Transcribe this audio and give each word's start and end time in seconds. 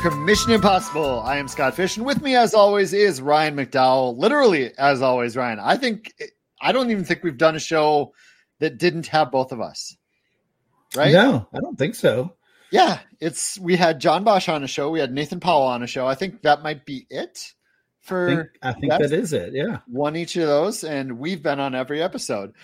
Commission 0.00 0.52
Impossible. 0.52 1.20
I 1.20 1.36
am 1.36 1.46
Scott 1.46 1.74
Fish, 1.74 1.98
and 1.98 2.06
with 2.06 2.22
me, 2.22 2.34
as 2.34 2.54
always, 2.54 2.94
is 2.94 3.20
Ryan 3.20 3.54
McDowell. 3.54 4.16
Literally, 4.16 4.72
as 4.78 5.02
always, 5.02 5.36
Ryan. 5.36 5.58
I 5.58 5.76
think 5.76 6.14
I 6.60 6.72
don't 6.72 6.90
even 6.90 7.04
think 7.04 7.22
we've 7.22 7.36
done 7.36 7.54
a 7.54 7.60
show 7.60 8.14
that 8.60 8.78
didn't 8.78 9.08
have 9.08 9.30
both 9.30 9.52
of 9.52 9.60
us. 9.60 9.94
Right? 10.96 11.12
No, 11.12 11.46
I 11.52 11.60
don't 11.60 11.78
think 11.78 11.94
so. 11.94 12.34
Yeah, 12.70 13.00
it's 13.20 13.58
we 13.58 13.76
had 13.76 14.00
John 14.00 14.24
Bosch 14.24 14.48
on 14.48 14.64
a 14.64 14.66
show, 14.66 14.90
we 14.90 15.00
had 15.00 15.12
Nathan 15.12 15.38
Powell 15.38 15.66
on 15.66 15.82
a 15.82 15.86
show. 15.86 16.06
I 16.06 16.14
think 16.14 16.42
that 16.42 16.62
might 16.62 16.86
be 16.86 17.06
it 17.10 17.52
for 18.00 18.30
I 18.30 18.34
think, 18.34 18.48
I 18.62 18.72
think 18.72 18.92
that 18.92 19.12
is 19.12 19.34
it. 19.34 19.52
Yeah. 19.52 19.80
One 19.86 20.16
each 20.16 20.34
of 20.36 20.46
those, 20.46 20.82
and 20.82 21.18
we've 21.18 21.42
been 21.42 21.60
on 21.60 21.74
every 21.74 22.02
episode. 22.02 22.54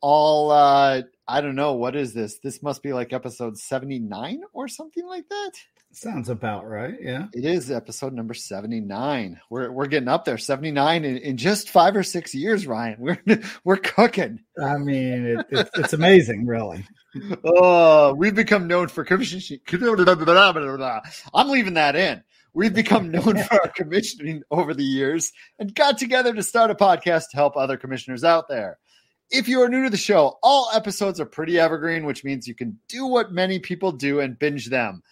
All 0.00 0.50
uh 0.50 1.02
I 1.28 1.40
don't 1.42 1.56
know, 1.56 1.74
what 1.74 1.94
is 1.94 2.14
this? 2.14 2.38
This 2.38 2.62
must 2.62 2.82
be 2.82 2.94
like 2.94 3.12
episode 3.12 3.58
79 3.58 4.42
or 4.54 4.68
something 4.68 5.06
like 5.06 5.28
that. 5.28 5.52
Sounds 5.96 6.28
about 6.28 6.68
right. 6.68 6.94
Yeah. 7.00 7.28
It 7.32 7.46
is 7.46 7.70
episode 7.70 8.12
number 8.12 8.34
79. 8.34 9.40
We're 9.48 9.72
we're 9.72 9.86
getting 9.86 10.10
up 10.10 10.26
there. 10.26 10.36
79 10.36 11.06
in, 11.06 11.16
in 11.16 11.38
just 11.38 11.70
five 11.70 11.96
or 11.96 12.02
six 12.02 12.34
years, 12.34 12.66
Ryan. 12.66 12.96
We're 12.98 13.18
we're 13.64 13.78
cooking. 13.78 14.40
I 14.62 14.76
mean, 14.76 15.24
it, 15.24 15.46
it, 15.48 15.70
it's 15.74 15.94
amazing, 15.94 16.44
really. 16.44 16.84
oh, 17.46 18.12
we've 18.12 18.34
become 18.34 18.66
known 18.66 18.88
for 18.88 19.04
commissioning. 19.04 19.60
I'm 21.32 21.48
leaving 21.48 21.74
that 21.74 21.96
in. 21.96 22.22
We've 22.52 22.74
become 22.74 23.10
known 23.10 23.38
for 23.38 23.54
our 23.54 23.72
commissioning 23.74 24.42
over 24.50 24.74
the 24.74 24.84
years 24.84 25.32
and 25.58 25.74
got 25.74 25.96
together 25.96 26.34
to 26.34 26.42
start 26.42 26.70
a 26.70 26.74
podcast 26.74 27.30
to 27.30 27.38
help 27.38 27.56
other 27.56 27.78
commissioners 27.78 28.22
out 28.22 28.48
there. 28.48 28.76
If 29.30 29.48
you 29.48 29.62
are 29.62 29.68
new 29.70 29.84
to 29.84 29.90
the 29.90 29.96
show, 29.96 30.38
all 30.42 30.68
episodes 30.74 31.20
are 31.20 31.26
pretty 31.26 31.58
evergreen, 31.58 32.04
which 32.04 32.22
means 32.22 32.46
you 32.46 32.54
can 32.54 32.78
do 32.86 33.06
what 33.06 33.32
many 33.32 33.60
people 33.60 33.92
do 33.92 34.20
and 34.20 34.38
binge 34.38 34.66
them. 34.66 35.02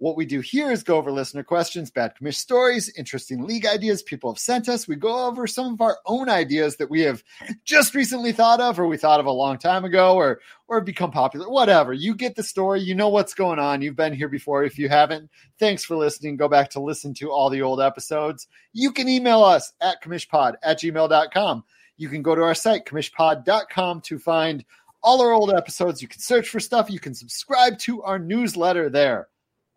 What 0.00 0.16
we 0.16 0.24
do 0.24 0.40
here 0.40 0.70
is 0.70 0.82
go 0.82 0.96
over 0.96 1.12
listener 1.12 1.42
questions, 1.42 1.90
bad 1.90 2.14
commish 2.16 2.36
stories, 2.36 2.90
interesting 2.96 3.46
league 3.46 3.66
ideas 3.66 4.02
people 4.02 4.32
have 4.32 4.38
sent 4.38 4.66
us. 4.66 4.88
We 4.88 4.96
go 4.96 5.26
over 5.26 5.46
some 5.46 5.74
of 5.74 5.82
our 5.82 5.98
own 6.06 6.30
ideas 6.30 6.76
that 6.76 6.88
we 6.88 7.02
have 7.02 7.22
just 7.66 7.94
recently 7.94 8.32
thought 8.32 8.62
of, 8.62 8.80
or 8.80 8.86
we 8.86 8.96
thought 8.96 9.20
of 9.20 9.26
a 9.26 9.30
long 9.30 9.58
time 9.58 9.84
ago, 9.84 10.14
or 10.14 10.40
or 10.68 10.80
become 10.80 11.10
popular. 11.10 11.50
Whatever. 11.50 11.92
You 11.92 12.14
get 12.14 12.34
the 12.34 12.42
story. 12.42 12.80
You 12.80 12.94
know 12.94 13.10
what's 13.10 13.34
going 13.34 13.58
on. 13.58 13.82
You've 13.82 13.94
been 13.94 14.14
here 14.14 14.30
before. 14.30 14.64
If 14.64 14.78
you 14.78 14.88
haven't, 14.88 15.28
thanks 15.58 15.84
for 15.84 15.96
listening. 15.96 16.38
Go 16.38 16.48
back 16.48 16.70
to 16.70 16.80
listen 16.80 17.12
to 17.14 17.30
all 17.30 17.50
the 17.50 17.60
old 17.60 17.82
episodes. 17.82 18.48
You 18.72 18.92
can 18.92 19.06
email 19.06 19.44
us 19.44 19.70
at 19.82 20.02
commishpod 20.02 20.54
at 20.62 20.80
gmail.com. 20.80 21.62
You 21.98 22.08
can 22.08 22.22
go 22.22 22.34
to 22.34 22.42
our 22.42 22.54
site, 22.54 22.86
commishpod.com, 22.86 24.00
to 24.00 24.18
find 24.18 24.64
all 25.02 25.20
our 25.20 25.32
old 25.32 25.52
episodes. 25.52 26.00
You 26.00 26.08
can 26.08 26.20
search 26.20 26.48
for 26.48 26.58
stuff. 26.58 26.90
You 26.90 27.00
can 27.00 27.12
subscribe 27.12 27.78
to 27.80 28.02
our 28.02 28.18
newsletter 28.18 28.88
there. 28.88 29.28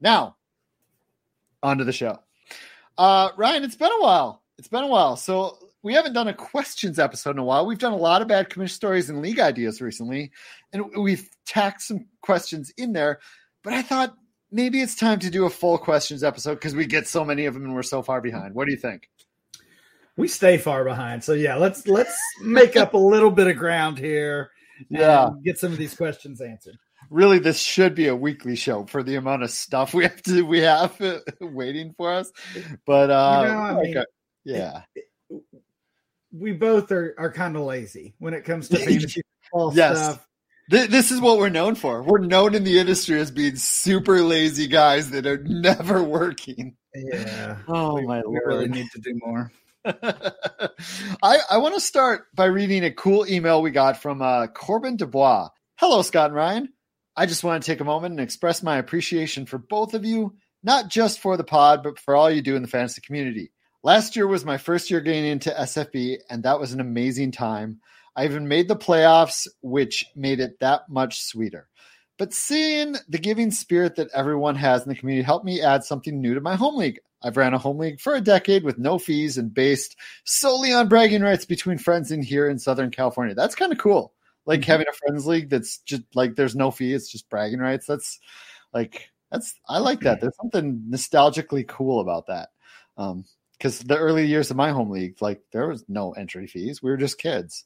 Now, 0.04 0.36
on 1.64 1.78
to 1.78 1.86
the 1.86 1.94
show. 1.94 2.20
Uh, 2.98 3.30
Ryan, 3.38 3.64
it's 3.64 3.78
been 3.78 3.90
a 3.90 4.02
while. 4.02 4.44
It's 4.58 4.68
been 4.68 4.84
a 4.84 4.88
while. 4.88 5.16
So 5.16 5.58
we 5.82 5.94
haven't 5.94 6.12
done 6.12 6.28
a 6.28 6.34
questions 6.34 7.00
episode 7.00 7.32
in 7.32 7.38
a 7.38 7.44
while. 7.44 7.66
We've 7.66 7.80
done 7.80 7.94
a 7.94 7.98
lot 7.98 8.22
of 8.22 8.28
bad 8.28 8.50
commission 8.50 8.76
stories 8.76 9.09
and 9.09 9.22
league 9.22 9.40
ideas 9.40 9.81
recently, 9.81 10.31
and 10.74 10.84
we've 10.98 11.28
tacked 11.46 11.84
some 11.84 12.06
questions 12.22 12.72
in 12.78 12.92
there. 12.92 13.20
But 13.64 13.74
I 13.74 13.81
thought 13.81 14.14
maybe 14.52 14.81
it's 14.81 14.96
time 14.96 15.20
to 15.20 15.30
do 15.30 15.46
a 15.46 15.50
full 15.50 15.78
questions 15.78 16.22
episode 16.22 16.56
because 16.56 16.76
we 16.76 16.86
get 16.86 17.08
so 17.08 17.24
many 17.24 17.46
of 17.46 17.54
them 17.54 17.64
and 17.64 17.74
we're 17.74 17.81
so 17.81 18.04
far 18.04 18.20
behind. 18.20 18.54
What 18.56 18.66
do 18.66 18.74
you 18.74 18.80
think? 18.80 19.09
We 20.18 20.28
stay 20.28 20.58
far 20.58 20.84
behind. 20.84 21.24
So 21.24 21.31
yeah, 21.31 21.56
let's 21.56 21.88
let's 21.88 22.16
make 22.41 22.75
up 22.75 22.94
a 22.94 22.97
little 22.97 23.31
bit 23.31 23.47
of 23.47 23.56
ground 23.56 23.97
here. 23.97 24.52
Yeah. 24.90 25.30
Get 25.46 25.58
some 25.58 25.72
of 25.72 25.78
these 25.78 25.96
questions 25.96 26.41
answered 26.41 26.78
really 27.13 27.40
this 27.40 27.59
should 27.59 27.94
be 27.96 28.07
a 28.07 28.16
weekly 28.16 28.56
show 28.56 28.85
for 28.85 29.03
the 29.03 29.16
amount 29.16 29.44
of 29.44 29.51
stuff 29.51 29.94
we 29.94 30.03
have 30.03 30.22
to 30.24 30.41
we 30.41 30.59
have 30.59 31.00
waiting 31.41 31.94
for 31.96 32.12
us 32.12 32.31
but 32.85 33.09
uh 33.09 33.44
you 33.46 33.53
know, 33.53 33.59
I 33.59 33.81
mean, 33.81 34.03
yeah 34.44 34.81
it, 34.96 35.06
it, 35.29 35.44
we 36.31 36.52
both 36.52 36.91
are 36.91 37.13
are 37.18 37.31
kind 37.31 37.56
of 37.56 37.62
lazy 37.62 38.16
when 38.18 38.34
it 38.34 38.44
comes 38.44 38.68
to 38.69 38.78
fantasy 38.78 39.22
yes. 39.73 39.97
stuff 39.97 40.28
this 40.69 41.12
is 41.12 41.19
what 41.19 41.38
we're 41.38 41.50
known 41.50 41.75
for. 41.75 42.02
We're 42.02 42.19
known 42.19 42.56
in 42.56 42.63
the 42.63 42.79
industry 42.79 43.19
as 43.19 43.31
being 43.31 43.57
super 43.57 44.22
lazy 44.22 44.68
guys 44.68 45.09
that 45.12 45.25
are 45.25 45.38
never 45.46 46.02
working. 46.02 46.75
Yeah. 46.96 47.57
Oh 47.68 47.96
we, 47.96 48.06
my 48.06 48.19
we 48.19 48.40
lord. 48.40 48.41
really 48.46 48.68
need 48.69 48.90
to 48.91 49.02
do 49.02 49.19
more. 49.25 49.52
I, 49.85 51.40
I 51.52 51.57
want 51.57 51.75
to 51.75 51.81
start 51.81 52.28
by 52.34 52.46
reading 52.46 52.85
a 52.85 52.91
cool 52.91 53.28
email 53.28 53.62
we 53.62 53.72
got 53.72 54.02
from 54.02 54.22
uh, 54.22 54.47
Corbin 54.47 54.96
Dubois. 54.96 55.50
Hello, 55.75 56.02
Scott 56.02 56.28
and 56.28 56.35
Ryan. 56.35 56.69
I 57.16 57.28
just 57.28 57.44
want 57.44 57.62
to 57.62 57.72
take 57.72 57.79
a 57.79 57.85
moment 57.85 58.13
and 58.13 58.19
express 58.19 58.63
my 58.63 58.78
appreciation 58.78 59.46
for 59.46 59.59
both 59.59 59.94
of 59.94 60.03
you, 60.03 60.35
not 60.63 60.88
just 60.88 61.19
for 61.19 61.38
the 61.38 61.44
pod, 61.44 61.84
but 61.84 62.00
for 62.00 62.16
all 62.16 62.31
you 62.31 62.41
do 62.41 62.56
in 62.56 62.63
the 62.63 62.68
fantasy 62.68 63.01
community. 63.01 63.51
Last 63.84 64.16
year 64.16 64.25
was 64.25 64.44
my 64.44 64.57
first 64.57 64.90
year 64.90 65.00
getting 65.00 65.25
into 65.25 65.52
SFB, 65.52 66.18
and 66.29 66.41
that 66.44 66.59
was 66.59 66.73
an 66.73 66.79
amazing 66.79 67.31
time. 67.31 67.81
I 68.16 68.25
even 68.25 68.47
made 68.47 68.68
the 68.68 68.75
playoffs, 68.75 69.47
which 69.62 70.06
made 70.16 70.40
it 70.40 70.59
that 70.59 70.90
much 70.90 71.22
sweeter. 71.22 71.68
But 72.18 72.34
seeing 72.34 72.96
the 73.07 73.19
giving 73.19 73.52
spirit 73.52 73.96
that 73.97 74.09
everyone 74.16 74.56
has 74.56 74.84
in 74.84 74.90
the 74.90 74.96
community 74.96 75.23
helped 75.23 75.46
me 75.46 75.62
add 75.62 75.84
something 75.84 76.19
new 76.19 76.34
to 76.34 76.41
my 76.41 76.56
home 76.56 76.78
league. 76.78 77.00
I've 77.22 77.38
ran 77.38 77.53
a 77.53 77.59
home 77.59 77.78
league 77.78 78.02
for 78.02 78.16
a 78.16 78.22
decade 78.22 78.63
with 78.63 78.79
no 78.79 78.97
fees 78.97 79.38
and 79.38 79.53
based 79.53 79.97
solely 80.23 80.73
on 80.73 80.90
bragging 80.90 81.22
rights 81.22 81.46
between 81.46 81.78
friends 81.78 82.12
in 82.12 82.23
here 82.23 82.50
in 82.50 82.57
Southern 82.57 82.90
California. 82.90 83.35
That's 83.35 83.56
kind 83.56 83.72
of 83.72 83.78
cool 83.78 84.13
like 84.46 84.62
mm-hmm. 84.62 84.72
having 84.72 84.88
a 84.90 84.94
friends 84.94 85.26
league 85.26 85.50
that's 85.50 85.80
just 85.80 86.04
like 86.14 86.36
there's 86.36 86.56
no 86.56 86.72
fee 86.72 86.94
it's 86.94 87.12
just 87.12 87.30
bragging 87.30 87.59
rights 87.59 87.86
that's 87.86 88.20
like 88.74 89.09
that's 89.31 89.56
i 89.68 89.78
like 89.78 90.02
that 90.02 90.22
there's 90.22 90.36
something 90.38 90.84
nostalgically 90.90 91.68
cool 91.68 92.00
about 92.00 92.28
that 92.28 92.50
um 92.98 93.26
because 93.58 93.80
the 93.80 93.98
early 93.98 94.26
years 94.26 94.52
of 94.52 94.58
my 94.58 94.72
home 94.72 94.90
league 94.90 95.16
like 95.22 95.42
there 95.52 95.68
was 95.68 95.86
no 95.88 96.12
entry 96.12 96.48
fees 96.48 96.82
we 96.82 96.90
were 96.90 96.98
just 96.98 97.18
kids 97.18 97.66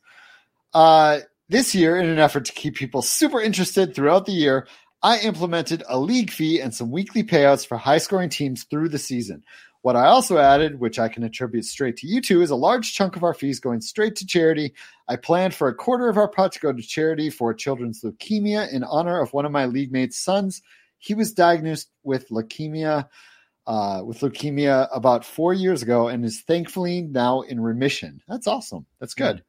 uh 0.74 1.20
this 1.50 1.74
year 1.74 1.98
in 1.98 2.08
an 2.08 2.20
effort 2.20 2.46
to 2.46 2.54
keep 2.54 2.76
people 2.76 3.02
super 3.02 3.42
interested 3.42 3.96
throughout 3.96 4.26
the 4.26 4.32
year 4.32 4.68
i 5.02 5.18
implemented 5.20 5.84
a 5.90 6.00
league 6.00 6.32
fee 6.32 6.60
and 6.60 6.74
some 6.74 6.92
weekly 6.92 7.24
payouts 7.24 7.66
for 7.66 7.78
high 7.78 7.98
scoring 7.98 8.30
teams 8.30 8.64
through 8.64 8.90
the 8.90 9.00
season 9.00 9.44
what 9.82 9.96
I 9.96 10.08
also 10.08 10.38
added, 10.38 10.80
which 10.80 11.00
I 11.00 11.08
can 11.08 11.24
attribute 11.24 11.66
straight 11.66 11.98
to 11.98 12.08
you 12.08 12.22
two, 12.22 12.42
is 12.42 12.50
a 12.50 12.56
large 12.56 12.94
chunk 12.94 13.16
of 13.16 13.24
our 13.24 13.34
fees 13.34 13.60
going 13.60 13.82
straight 13.82 14.16
to 14.18 14.26
charity. 14.26 14.74
I 15.08 15.16
planned 15.16 15.54
for 15.54 15.68
a 15.68 15.76
quarter 15.76 16.10
of 16.10 16.18
our 16.18 16.28
pot 16.28 16.54
to 16.54 16.60
go 16.60 16.74
to 16.74 16.82
charity 16.82 17.30
for 17.30 17.54
children's 17.54 18.02
leukemia 18.02 18.72
in 18.72 18.84
honor 18.84 19.22
of 19.22 19.34
one 19.34 19.46
of 19.46 19.52
my 19.52 19.66
league 19.66 19.92
mates' 19.92 20.18
sons. 20.18 20.62
He 20.98 21.14
was 21.14 21.34
diagnosed 21.34 21.90
with 22.04 22.30
leukemia. 22.30 23.08
Uh, 23.66 24.02
with 24.02 24.22
leukemia 24.22 24.88
about 24.94 25.26
four 25.26 25.54
years 25.54 25.82
ago 25.82 26.08
and 26.08 26.24
is 26.24 26.40
thankfully 26.40 27.02
now 27.02 27.42
in 27.42 27.60
remission. 27.60 28.22
That's 28.26 28.48
awesome. 28.48 28.86
That's 29.02 29.14
good. 29.14 29.44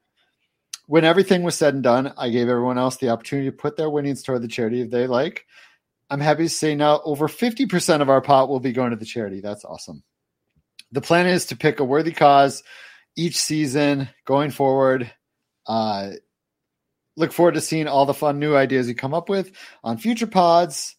When 0.89 1.05
everything 1.05 1.45
was 1.45 1.55
said 1.55 1.75
and 1.75 1.85
done, 1.85 2.13
I 2.19 2.31
gave 2.31 2.49
everyone 2.49 2.79
else 2.79 2.97
the 2.97 3.11
opportunity 3.11 3.49
to 3.49 3.57
put 3.57 3.77
their 3.77 3.89
winnings 3.89 4.25
toward 4.25 4.43
the 4.43 4.49
charity 4.49 4.81
if 4.81 4.91
they 4.91 5.07
like. 5.07 5.47
I'm 6.11 6.19
happy 6.19 6.43
to 6.43 6.49
say 6.49 6.75
now 6.75 7.01
over 7.05 7.29
50% 7.29 8.03
of 8.03 8.11
our 8.11 8.21
pot 8.21 8.49
will 8.49 8.59
be 8.59 8.73
going 8.73 8.91
to 8.91 8.97
the 8.97 9.05
charity. 9.05 9.41
That's 9.41 9.65
awesome 9.65 10.03
the 10.93 11.01
plan 11.01 11.27
is 11.27 11.47
to 11.47 11.57
pick 11.57 11.81
a 11.81 11.85
worthy 11.85 12.13
cause 12.13 12.63
each 13.17 13.37
season 13.37 14.09
going 14.25 14.51
forward. 14.51 15.11
Uh, 15.67 16.13
look 17.17 17.33
forward 17.33 17.55
to 17.55 17.61
seeing 17.61 17.89
all 17.89 18.07
the 18.07 18.15
fun 18.15 18.39
new 18.39 18.55
ideas 18.55 18.89
you 18.89 18.95
come 18.95 19.15
up 19.15 19.29
with 19.29 19.51
on 19.83 19.99
future 19.99 20.27
pods. 20.27 20.97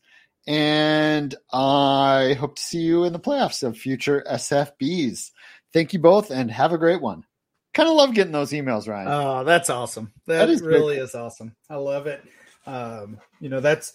And 0.47 1.33
I 1.51 2.35
hope 2.39 2.55
to 2.55 2.61
see 2.61 2.79
you 2.79 3.03
in 3.03 3.13
the 3.13 3.19
playoffs 3.19 3.63
of 3.63 3.77
future 3.77 4.23
SFBs. 4.29 5.31
Thank 5.73 5.93
you 5.93 5.99
both 5.99 6.31
and 6.31 6.49
have 6.49 6.73
a 6.73 6.77
great 6.77 7.01
one. 7.01 7.23
Kind 7.73 7.87
of 7.87 7.95
love 7.95 8.15
getting 8.15 8.33
those 8.33 8.51
emails, 8.51 8.87
Ryan. 8.87 9.07
Oh, 9.09 9.43
that's 9.43 9.69
awesome. 9.69 10.11
that, 10.25 10.39
that 10.39 10.49
is 10.49 10.61
really 10.61 10.97
is 10.97 11.13
awesome. 11.13 11.55
I 11.69 11.75
love 11.75 12.07
it. 12.07 12.23
Um, 12.65 13.19
you 13.39 13.49
know, 13.49 13.59
that's 13.59 13.93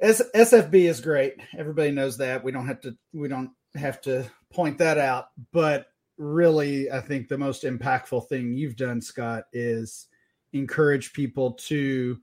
S- 0.00 0.22
SFB 0.34 0.88
is 0.88 1.00
great. 1.00 1.34
Everybody 1.56 1.92
knows 1.92 2.18
that. 2.18 2.42
We 2.42 2.52
don't 2.52 2.66
have 2.66 2.80
to 2.82 2.96
we 3.12 3.28
don't 3.28 3.50
have 3.74 4.00
to 4.02 4.30
point 4.52 4.78
that 4.78 4.98
out. 4.98 5.26
But 5.52 5.86
really, 6.18 6.90
I 6.90 7.00
think 7.00 7.28
the 7.28 7.38
most 7.38 7.64
impactful 7.64 8.28
thing 8.28 8.52
you've 8.52 8.76
done, 8.76 9.00
Scott, 9.00 9.44
is 9.52 10.06
encourage 10.52 11.12
people 11.12 11.52
to 11.52 12.18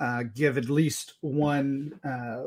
uh, 0.00 0.24
give 0.34 0.58
at 0.58 0.68
least 0.68 1.14
one 1.20 1.98
uh, 2.04 2.42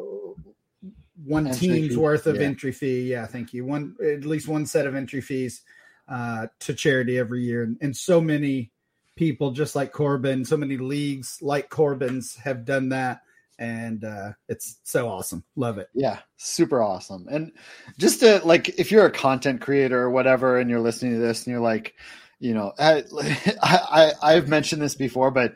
one 1.24 1.48
entry 1.48 1.68
team's 1.68 1.90
fee. 1.90 1.98
worth 1.98 2.28
of 2.28 2.38
yeah. 2.38 2.44
entry 2.44 2.72
fee. 2.72 3.12
Yeah, 3.12 3.26
thank 3.26 3.54
you. 3.54 3.66
One 3.66 3.96
at 4.04 4.26
least 4.26 4.48
one 4.48 4.66
set 4.66 4.88
of 4.88 4.96
entry 4.96 5.22
fees 5.22 5.62
uh, 6.08 6.48
to 6.62 6.74
charity 6.74 7.18
every 7.18 7.44
year, 7.44 7.64
and, 7.64 7.78
and 7.82 7.96
so 7.96 8.22
many 8.22 8.72
people, 9.16 9.52
just 9.52 9.76
like 9.76 9.92
Corbin, 9.92 10.46
so 10.46 10.58
many 10.58 10.78
leagues 10.78 11.40
like 11.42 11.70
Corbin's 11.70 12.36
have 12.38 12.66
done 12.66 12.90
that 12.90 13.22
and 13.62 14.04
uh, 14.04 14.32
it's 14.50 14.80
so 14.84 15.08
awesome. 15.08 15.44
Love 15.56 15.78
it. 15.78 15.88
Yeah, 15.94 16.18
super 16.38 16.82
awesome. 16.82 17.28
And 17.30 17.52
just 18.00 18.22
to 18.22 18.42
like, 18.44 18.70
if 18.80 18.92
you're 18.92 19.06
a 19.06 19.12
content 19.12 19.62
creator 19.62 20.02
or 20.02 20.10
whatever, 20.10 20.58
and 20.58 20.68
you're 20.68 20.80
listening 20.80 21.14
to 21.14 21.20
this, 21.20 21.46
and 21.46 21.52
you're 21.52 21.62
like, 21.62 21.94
you 22.40 22.56
know, 22.56 22.74
I, 22.80 23.04
I 23.62 24.12
I've 24.24 24.50
mentioned 24.50 24.82
this 24.82 24.96
before, 24.96 25.30
but 25.30 25.54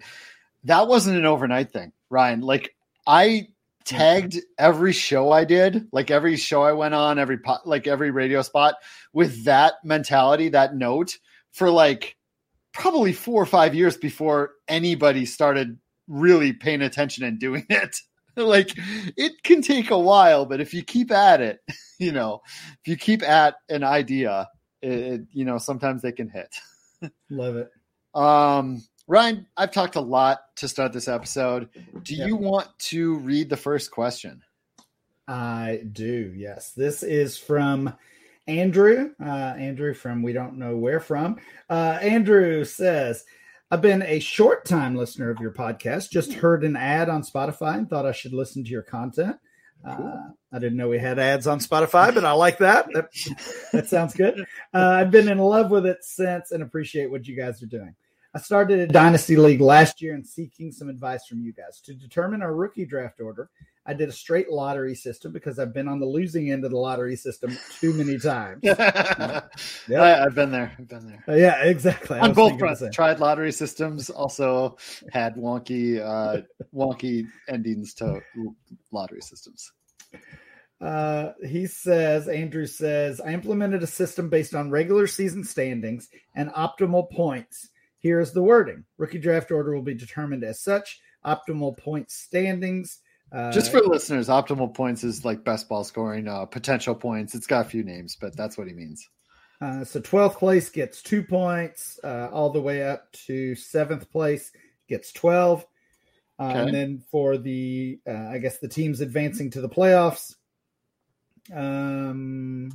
that 0.66 0.88
wasn't 0.88 1.18
an 1.18 1.26
overnight 1.26 1.72
thing, 1.72 1.94
Ryan. 2.12 2.42
Like 2.42 2.76
I 3.08 3.48
tagged 3.86 4.40
every 4.60 4.94
show 4.94 5.32
I 5.32 5.44
did, 5.44 5.88
like 5.92 6.12
every 6.12 6.38
show 6.38 6.62
I 6.62 6.74
went 6.74 6.94
on, 6.94 7.18
every 7.18 7.40
po- 7.40 7.58
like 7.66 7.88
every 7.88 8.12
radio 8.12 8.44
spot 8.44 8.76
with 9.14 9.46
that 9.46 9.74
mentality, 9.84 10.50
that 10.50 10.76
note 10.76 11.18
for 11.54 11.72
like 11.72 12.18
probably 12.72 13.14
four 13.14 13.42
or 13.42 13.48
five 13.48 13.74
years 13.74 13.98
before 13.98 14.52
anybody 14.68 15.26
started 15.26 15.80
really 16.08 16.54
paying 16.54 16.82
attention 16.82 17.24
and 17.24 17.40
doing 17.40 17.66
it. 17.70 17.98
like 18.38 18.72
it 19.16 19.44
can 19.44 19.62
take 19.62 19.92
a 19.92 20.00
while, 20.00 20.46
but 20.46 20.60
if 20.60 20.74
you 20.74 20.84
keep 20.84 21.12
at 21.12 21.42
it, 21.42 21.60
you 22.00 22.12
know, 22.12 22.42
if 22.82 22.88
you 22.88 22.98
keep 22.98 23.24
at 23.24 23.56
an 23.70 23.84
idea, 23.84 24.50
it, 24.82 25.22
you 25.32 25.46
know, 25.46 25.58
sometimes 25.58 26.02
they 26.02 26.12
can 26.12 26.30
hit. 26.30 26.54
Love 27.30 27.56
it. 27.56 27.72
Um, 28.14 28.84
Ryan, 29.08 29.46
I've 29.56 29.72
talked 29.72 29.96
a 29.96 30.02
lot 30.02 30.40
to 30.58 30.68
start 30.68 30.94
this 30.94 31.08
episode. 31.08 31.70
Do 32.04 32.16
yep. 32.16 32.28
you 32.28 32.36
want 32.36 32.68
to 32.80 33.18
read 33.20 33.50
the 33.50 33.58
first 33.58 33.92
question? 33.92 34.42
I 35.28 35.82
do. 35.92 36.34
Yes. 36.36 36.72
This 36.72 37.04
is 37.04 37.38
from 37.38 37.94
Andrew. 38.48 39.12
Uh, 39.24 39.30
Andrew 39.58 39.94
from 39.94 40.22
we 40.24 40.34
don't 40.34 40.58
know 40.58 40.78
where 40.78 41.00
from. 41.00 41.38
Uh, 41.70 41.98
Andrew 42.02 42.64
says, 42.64 43.26
I've 43.76 43.82
been 43.82 44.04
a 44.04 44.20
short 44.20 44.64
time 44.64 44.96
listener 44.96 45.30
of 45.30 45.42
your 45.42 45.52
podcast. 45.52 46.10
Just 46.10 46.32
heard 46.32 46.64
an 46.64 46.78
ad 46.78 47.10
on 47.10 47.24
Spotify 47.24 47.76
and 47.76 47.90
thought 47.90 48.06
I 48.06 48.14
should 48.14 48.32
listen 48.32 48.64
to 48.64 48.70
your 48.70 48.84
content. 48.84 49.36
Uh, 49.86 50.16
I 50.54 50.60
didn't 50.60 50.78
know 50.78 50.88
we 50.88 50.98
had 50.98 51.20
ads 51.20 51.46
on 51.46 51.60
Spotify, 51.60 52.16
but 52.16 52.24
I 52.24 52.32
like 52.32 52.60
that. 52.60 52.88
That, 52.94 53.10
that 53.74 53.90
sounds 53.90 54.14
good. 54.14 54.46
Uh, 54.74 55.00
I've 55.02 55.12
been 55.12 55.28
in 55.28 55.40
love 55.40 55.72
with 55.72 55.86
it 55.86 55.98
since 56.04 56.52
and 56.52 56.64
appreciate 56.64 57.12
what 57.12 57.28
you 57.28 57.36
guys 57.36 57.62
are 57.62 57.68
doing. 57.68 57.96
I 58.36 58.40
started 58.40 58.80
a 58.80 58.88
dynasty 58.88 59.38
league 59.38 59.62
last 59.62 60.02
year 60.02 60.14
and 60.14 60.28
seeking 60.28 60.70
some 60.74 60.90
advice 60.90 61.26
from 61.26 61.42
you 61.42 61.54
guys 61.54 61.80
to 61.86 61.94
determine 61.94 62.42
our 62.42 62.54
rookie 62.54 62.86
draft 62.86 63.22
order. 63.22 63.50
I 63.86 63.94
did 63.94 64.10
a 64.10 64.12
straight 64.12 64.50
lottery 64.50 64.94
system 64.94 65.32
because 65.32 65.58
I've 65.58 65.74
been 65.74 65.88
on 65.88 66.02
the 66.02 66.06
losing 66.06 66.52
end 66.52 66.66
of 66.66 66.72
the 66.72 66.78
lottery 66.78 67.16
system 67.16 67.58
too 67.80 67.94
many 67.94 68.20
times. 68.20 68.60
yeah, 68.64 69.42
I've 70.26 70.36
been 70.36 70.52
there. 70.52 70.76
I've 70.78 70.88
been 70.90 71.08
there. 71.08 71.24
Uh, 71.30 71.38
yeah, 71.38 71.64
exactly. 71.64 72.20
On 72.20 72.34
both 72.34 72.60
fronts, 72.60 72.84
tried 72.92 73.22
lottery 73.22 73.54
systems. 73.54 74.10
Also 74.10 74.76
had 75.14 75.36
wonky, 75.36 76.02
uh, 76.02 76.42
wonky 76.74 77.26
endings 77.48 77.94
to 77.94 78.22
lottery 78.92 79.22
systems. 79.22 79.72
Uh, 80.82 81.32
he 81.48 81.68
says, 81.68 82.28
Andrew 82.28 82.66
says, 82.66 83.22
I 83.22 83.30
implemented 83.30 83.82
a 83.82 83.88
system 83.88 84.28
based 84.28 84.54
on 84.54 84.72
regular 84.72 85.08
season 85.08 85.46
standings 85.46 86.10
and 86.36 86.50
optimal 86.50 87.10
points 87.10 87.70
here 88.06 88.20
is 88.20 88.34
the 88.34 88.44
wording 88.44 88.84
rookie 89.00 89.18
draft 89.18 89.50
order 89.50 89.74
will 89.74 89.82
be 89.82 89.96
determined 89.96 90.44
as 90.44 90.62
such. 90.62 91.00
Optimal 91.26 91.76
point 91.76 92.12
standings. 92.12 93.00
Uh, 93.32 93.52
Just 93.52 93.72
for 93.72 93.82
listeners, 93.82 94.28
optimal 94.28 94.72
points 94.72 95.04
is 95.04 95.26
like 95.26 95.44
best 95.44 95.68
ball 95.68 95.84
scoring, 95.84 96.28
uh, 96.28 96.46
potential 96.46 96.94
points. 96.94 97.34
It's 97.34 97.48
got 97.48 97.66
a 97.66 97.70
few 97.70 97.84
names, 97.84 98.16
but 98.16 98.38
that's 98.38 98.60
what 98.60 98.68
he 98.68 98.74
means. 98.74 99.10
Uh, 99.60 99.84
so 99.84 100.00
12th 100.00 100.36
place 100.36 100.70
gets 100.70 101.02
two 101.02 101.24
points, 101.24 102.00
uh, 102.04 102.30
all 102.32 102.52
the 102.52 102.62
way 102.62 102.88
up 102.88 103.12
to 103.26 103.56
seventh 103.56 104.12
place 104.12 104.52
gets 104.88 105.12
12. 105.14 105.66
Uh, 106.38 106.44
okay. 106.44 106.60
And 106.60 106.76
then 106.76 107.04
for 107.10 107.40
the, 107.40 108.00
uh, 108.08 108.28
I 108.30 108.38
guess 108.38 108.60
the 108.60 108.68
teams 108.68 109.02
advancing 109.02 109.50
to 109.50 109.62
the 109.62 109.70
playoffs, 109.70 110.36
um, 111.52 112.70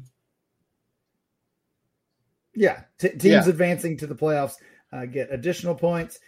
yeah, 2.53 2.81
t- 2.99 3.11
teams 3.11 3.23
yeah. 3.23 3.49
advancing 3.49 3.97
to 3.99 4.09
the 4.09 4.17
playoffs 4.17 4.55
uh, 4.93 5.07
get 5.07 5.33
additional 5.33 5.75
points. 5.75 6.19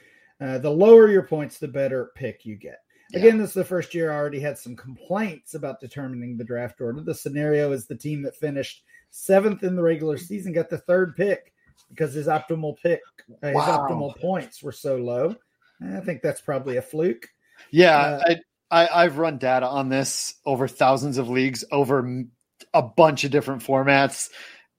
Uh, 0.41 0.59
the 0.59 0.71
lower 0.71 1.09
your 1.09 1.23
points, 1.23 1.59
the 1.59 1.69
better 1.69 2.11
pick 2.15 2.45
you 2.45 2.57
get. 2.57 2.79
Yeah. 3.11 3.21
Again, 3.21 3.39
this 3.39 3.51
is 3.51 3.55
the 3.55 3.65
first 3.65 3.95
year 3.95 4.11
I 4.11 4.17
already 4.17 4.41
had 4.41 4.59
some 4.59 4.75
complaints 4.75 5.55
about 5.55 5.81
determining 5.81 6.37
the 6.37 6.45
draft 6.45 6.81
order. 6.81 7.01
The 7.01 7.15
scenario 7.15 7.73
is 7.73 7.87
the 7.87 7.97
team 7.97 8.23
that 8.23 8.37
finished 8.37 8.83
seventh 9.11 9.63
in 9.63 9.77
the 9.77 9.83
regular 9.83 10.17
season 10.17 10.53
got 10.53 10.71
the 10.71 10.79
third 10.79 11.15
pick 11.17 11.53
because 11.91 12.15
his 12.15 12.27
optimal 12.27 12.77
pick, 12.83 13.01
uh, 13.43 13.49
his 13.49 13.57
wow. 13.57 13.87
optimal 13.89 14.19
points 14.19 14.63
were 14.63 14.73
so 14.73 14.97
low. 14.97 15.37
I 15.81 16.01
think 16.01 16.23
that's 16.23 16.41
probably 16.41 16.77
a 16.77 16.83
fluke. 16.83 17.29
Yeah, 17.71 17.97
uh, 17.97 18.35
I, 18.71 18.85
I 18.85 19.05
I've 19.05 19.19
run 19.19 19.39
data 19.39 19.67
on 19.67 19.89
this 19.89 20.35
over 20.45 20.69
thousands 20.69 21.19
of 21.19 21.29
leagues 21.29 21.65
over 21.71 22.25
a 22.73 22.83
bunch 22.83 23.25
of 23.25 23.31
different 23.31 23.63
formats 23.63 24.31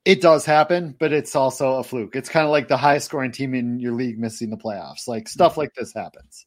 it 0.06 0.22
does 0.22 0.46
happen, 0.46 0.96
but 1.00 1.14
it's 1.14 1.36
also 1.36 1.76
a 1.76 1.84
fluke. 1.84 2.16
It's 2.16 2.30
kind 2.30 2.46
of 2.46 2.52
like 2.52 2.68
the 2.68 2.78
highest 2.78 3.06
scoring 3.06 3.32
team 3.32 3.54
in 3.54 3.80
your 3.80 3.94
league 3.94 4.20
missing 4.20 4.50
the 4.50 4.58
playoffs. 4.58 5.08
Like 5.08 5.30
stuff 5.30 5.58
like 5.58 5.74
this 5.76 5.94
happens. 5.94 6.46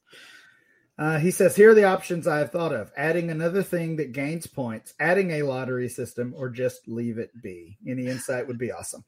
Uh, 0.98 1.18
he 1.18 1.30
says, 1.30 1.54
Here 1.56 1.70
are 1.70 1.74
the 1.74 1.84
options 1.84 2.26
I 2.26 2.38
have 2.38 2.52
thought 2.52 2.72
of 2.72 2.90
adding 2.96 3.30
another 3.30 3.62
thing 3.62 3.96
that 3.96 4.12
gains 4.12 4.46
points, 4.46 4.94
adding 4.98 5.30
a 5.32 5.42
lottery 5.42 5.88
system, 5.88 6.34
or 6.36 6.48
just 6.48 6.86
leave 6.86 7.18
it 7.18 7.30
be. 7.42 7.76
Any 7.86 8.06
insight 8.06 8.46
would 8.46 8.58
be 8.58 8.72
awesome. 8.72 9.04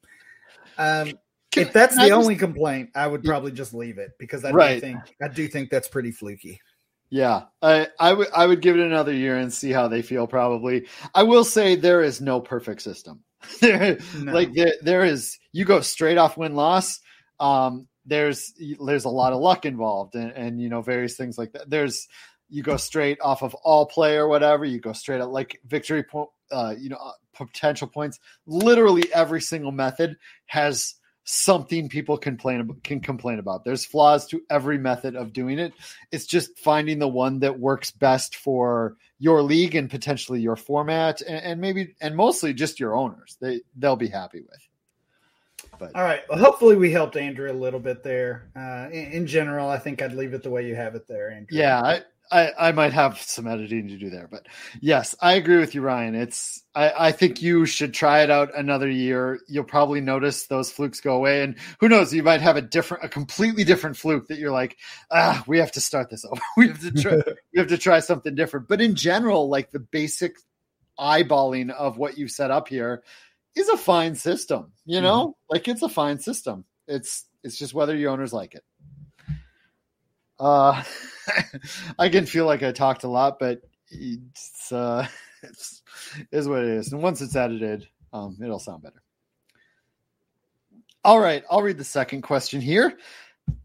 Um, 0.77 1.13
Can, 1.51 1.67
if 1.67 1.73
that's 1.73 1.95
the 1.95 2.03
I 2.03 2.09
only 2.11 2.35
just, 2.35 2.41
complaint, 2.41 2.91
I 2.95 3.07
would 3.07 3.23
probably 3.23 3.51
just 3.51 3.73
leave 3.73 3.97
it 3.97 4.11
because 4.19 4.45
I 4.45 4.51
right. 4.51 4.75
do 4.75 4.81
think 4.81 4.99
I 5.21 5.27
do 5.27 5.47
think 5.47 5.69
that's 5.69 5.87
pretty 5.87 6.11
fluky. 6.11 6.59
Yeah, 7.11 7.45
I, 7.63 7.87
I 7.99 8.13
would 8.13 8.27
I 8.35 8.45
would 8.45 8.61
give 8.61 8.77
it 8.77 8.85
another 8.85 9.13
year 9.13 9.37
and 9.37 9.51
see 9.51 9.71
how 9.71 9.87
they 9.87 10.03
feel. 10.03 10.27
Probably, 10.27 10.87
I 11.15 11.23
will 11.23 11.43
say 11.43 11.75
there 11.75 12.03
is 12.03 12.21
no 12.21 12.39
perfect 12.39 12.83
system. 12.83 13.23
there, 13.61 13.97
no. 14.17 14.33
like 14.33 14.53
there, 14.53 14.73
there 14.81 15.03
is 15.03 15.37
you 15.51 15.65
go 15.65 15.81
straight 15.81 16.17
off 16.17 16.37
win 16.37 16.55
loss. 16.55 16.99
Um, 17.39 17.87
there's 18.05 18.53
there's 18.85 19.05
a 19.05 19.09
lot 19.09 19.33
of 19.33 19.39
luck 19.39 19.65
involved, 19.65 20.15
and, 20.15 20.31
and 20.31 20.61
you 20.61 20.69
know 20.69 20.81
various 20.81 21.15
things 21.15 21.37
like 21.37 21.51
that. 21.53 21.69
There's 21.69 22.07
you 22.49 22.63
go 22.63 22.77
straight 22.77 23.19
off 23.21 23.43
of 23.43 23.53
all 23.55 23.85
play 23.85 24.15
or 24.15 24.27
whatever. 24.27 24.65
You 24.65 24.79
go 24.79 24.93
straight 24.93 25.21
at 25.21 25.29
like 25.29 25.59
victory 25.65 26.03
point, 26.03 26.29
uh, 26.51 26.75
you 26.77 26.89
know, 26.89 26.97
uh, 26.97 27.11
potential 27.33 27.87
points. 27.87 28.19
Literally 28.47 29.03
every 29.13 29.41
single 29.41 29.71
method 29.71 30.17
has 30.47 30.95
something 31.31 31.89
people 31.89 32.17
complain 32.17 32.75
can 32.83 32.99
complain 32.99 33.37
about. 33.37 33.63
There's 33.63 33.85
flaws 33.85 34.25
to 34.27 34.41
every 34.49 34.79
method 34.79 35.15
of 35.15 35.31
doing 35.31 35.59
it. 35.59 35.73
It's 36.11 36.25
just 36.25 36.57
finding 36.57 36.97
the 36.97 37.07
one 37.07 37.39
that 37.41 37.59
works 37.59 37.91
best 37.91 38.35
for 38.35 38.97
your 39.19 39.43
league 39.43 39.75
and 39.75 39.91
potentially 39.91 40.41
your 40.41 40.55
format, 40.55 41.21
and, 41.21 41.37
and 41.37 41.61
maybe 41.61 41.93
and 42.01 42.15
mostly 42.15 42.53
just 42.53 42.79
your 42.79 42.95
owners. 42.95 43.37
They 43.39 43.61
they'll 43.77 43.95
be 43.95 44.07
happy 44.07 44.41
with. 44.41 45.69
But 45.77 45.95
all 45.95 46.03
right, 46.03 46.21
well, 46.29 46.39
hopefully 46.39 46.75
we 46.75 46.91
helped 46.91 47.15
Andrew 47.15 47.51
a 47.51 47.53
little 47.53 47.79
bit 47.79 48.01
there. 48.03 48.49
Uh, 48.55 48.89
in, 48.91 49.11
in, 49.11 49.27
general, 49.27 49.69
I 49.69 49.77
think 49.77 50.01
I'd 50.01 50.13
leave 50.13 50.33
it 50.33 50.41
the 50.41 50.49
way 50.49 50.67
you 50.67 50.75
have 50.75 50.95
it 50.95 51.07
there, 51.07 51.31
Andrew. 51.31 51.57
Yeah, 51.57 51.81
I, 51.81 52.01
I, 52.31 52.51
I 52.57 52.71
might 52.73 52.93
have 52.93 53.19
some 53.19 53.47
editing 53.47 53.87
to 53.87 53.97
do 53.97 54.09
there, 54.09 54.27
but 54.29 54.45
yes, 54.81 55.15
I 55.19 55.33
agree 55.33 55.57
with 55.57 55.73
you, 55.73 55.81
Ryan. 55.81 56.13
It's 56.13 56.63
I, 56.75 57.07
I 57.07 57.11
think 57.11 57.41
you 57.41 57.65
should 57.65 57.93
try 57.93 58.21
it 58.21 58.29
out 58.29 58.55
another 58.55 58.89
year. 58.89 59.39
You'll 59.47 59.63
probably 59.63 59.99
notice 59.99 60.45
those 60.45 60.71
flukes 60.71 61.01
go 61.01 61.15
away, 61.15 61.41
and 61.41 61.55
who 61.79 61.89
knows, 61.89 62.13
you 62.13 62.21
might 62.21 62.41
have 62.41 62.55
a 62.55 62.61
different, 62.61 63.03
a 63.03 63.09
completely 63.09 63.63
different 63.63 63.97
fluke 63.97 64.27
that 64.27 64.37
you're 64.37 64.51
like, 64.51 64.77
ah, 65.09 65.43
we 65.47 65.57
have 65.57 65.71
to 65.71 65.81
start 65.81 66.09
this 66.09 66.23
over. 66.31 66.41
we 66.55 66.67
have 66.67 66.81
to 66.81 66.91
try, 66.91 67.15
we 67.53 67.59
have 67.59 67.67
to 67.69 67.77
try 67.77 67.99
something 67.99 68.35
different. 68.35 68.67
But 68.67 68.81
in 68.81 68.95
general, 68.95 69.49
like 69.49 69.71
the 69.71 69.79
basic 69.79 70.35
eyeballing 70.99 71.71
of 71.71 71.97
what 71.97 72.17
you 72.17 72.27
set 72.27 72.51
up 72.51 72.67
here 72.67 73.03
is 73.55 73.69
a 73.69 73.77
fine 73.77 74.15
system. 74.15 74.71
You 74.85 75.01
know, 75.01 75.29
mm-hmm. 75.29 75.53
like 75.55 75.67
it's 75.67 75.81
a 75.81 75.89
fine 75.89 76.19
system. 76.19 76.65
It's 76.87 77.25
it's 77.43 77.57
just 77.57 77.73
whether 77.73 77.95
your 77.95 78.11
owners 78.11 78.33
like 78.33 78.53
it. 78.53 78.63
Uh, 80.39 80.83
I 81.99 82.09
can 82.09 82.25
feel 82.25 82.45
like 82.45 82.63
I 82.63 82.71
talked 82.71 83.03
a 83.03 83.09
lot, 83.09 83.39
but 83.39 83.61
it's, 83.89 84.71
uh, 84.71 85.07
it's 85.43 85.81
is 86.31 86.47
what 86.47 86.63
it 86.63 86.69
is. 86.69 86.91
And 86.91 87.01
once 87.01 87.21
it's 87.21 87.35
edited, 87.35 87.87
um, 88.13 88.37
it'll 88.41 88.59
sound 88.59 88.83
better. 88.83 89.01
All 91.03 91.19
right, 91.19 91.43
I'll 91.49 91.61
read 91.61 91.77
the 91.77 91.83
second 91.83 92.23
question 92.23 92.61
here. 92.61 92.97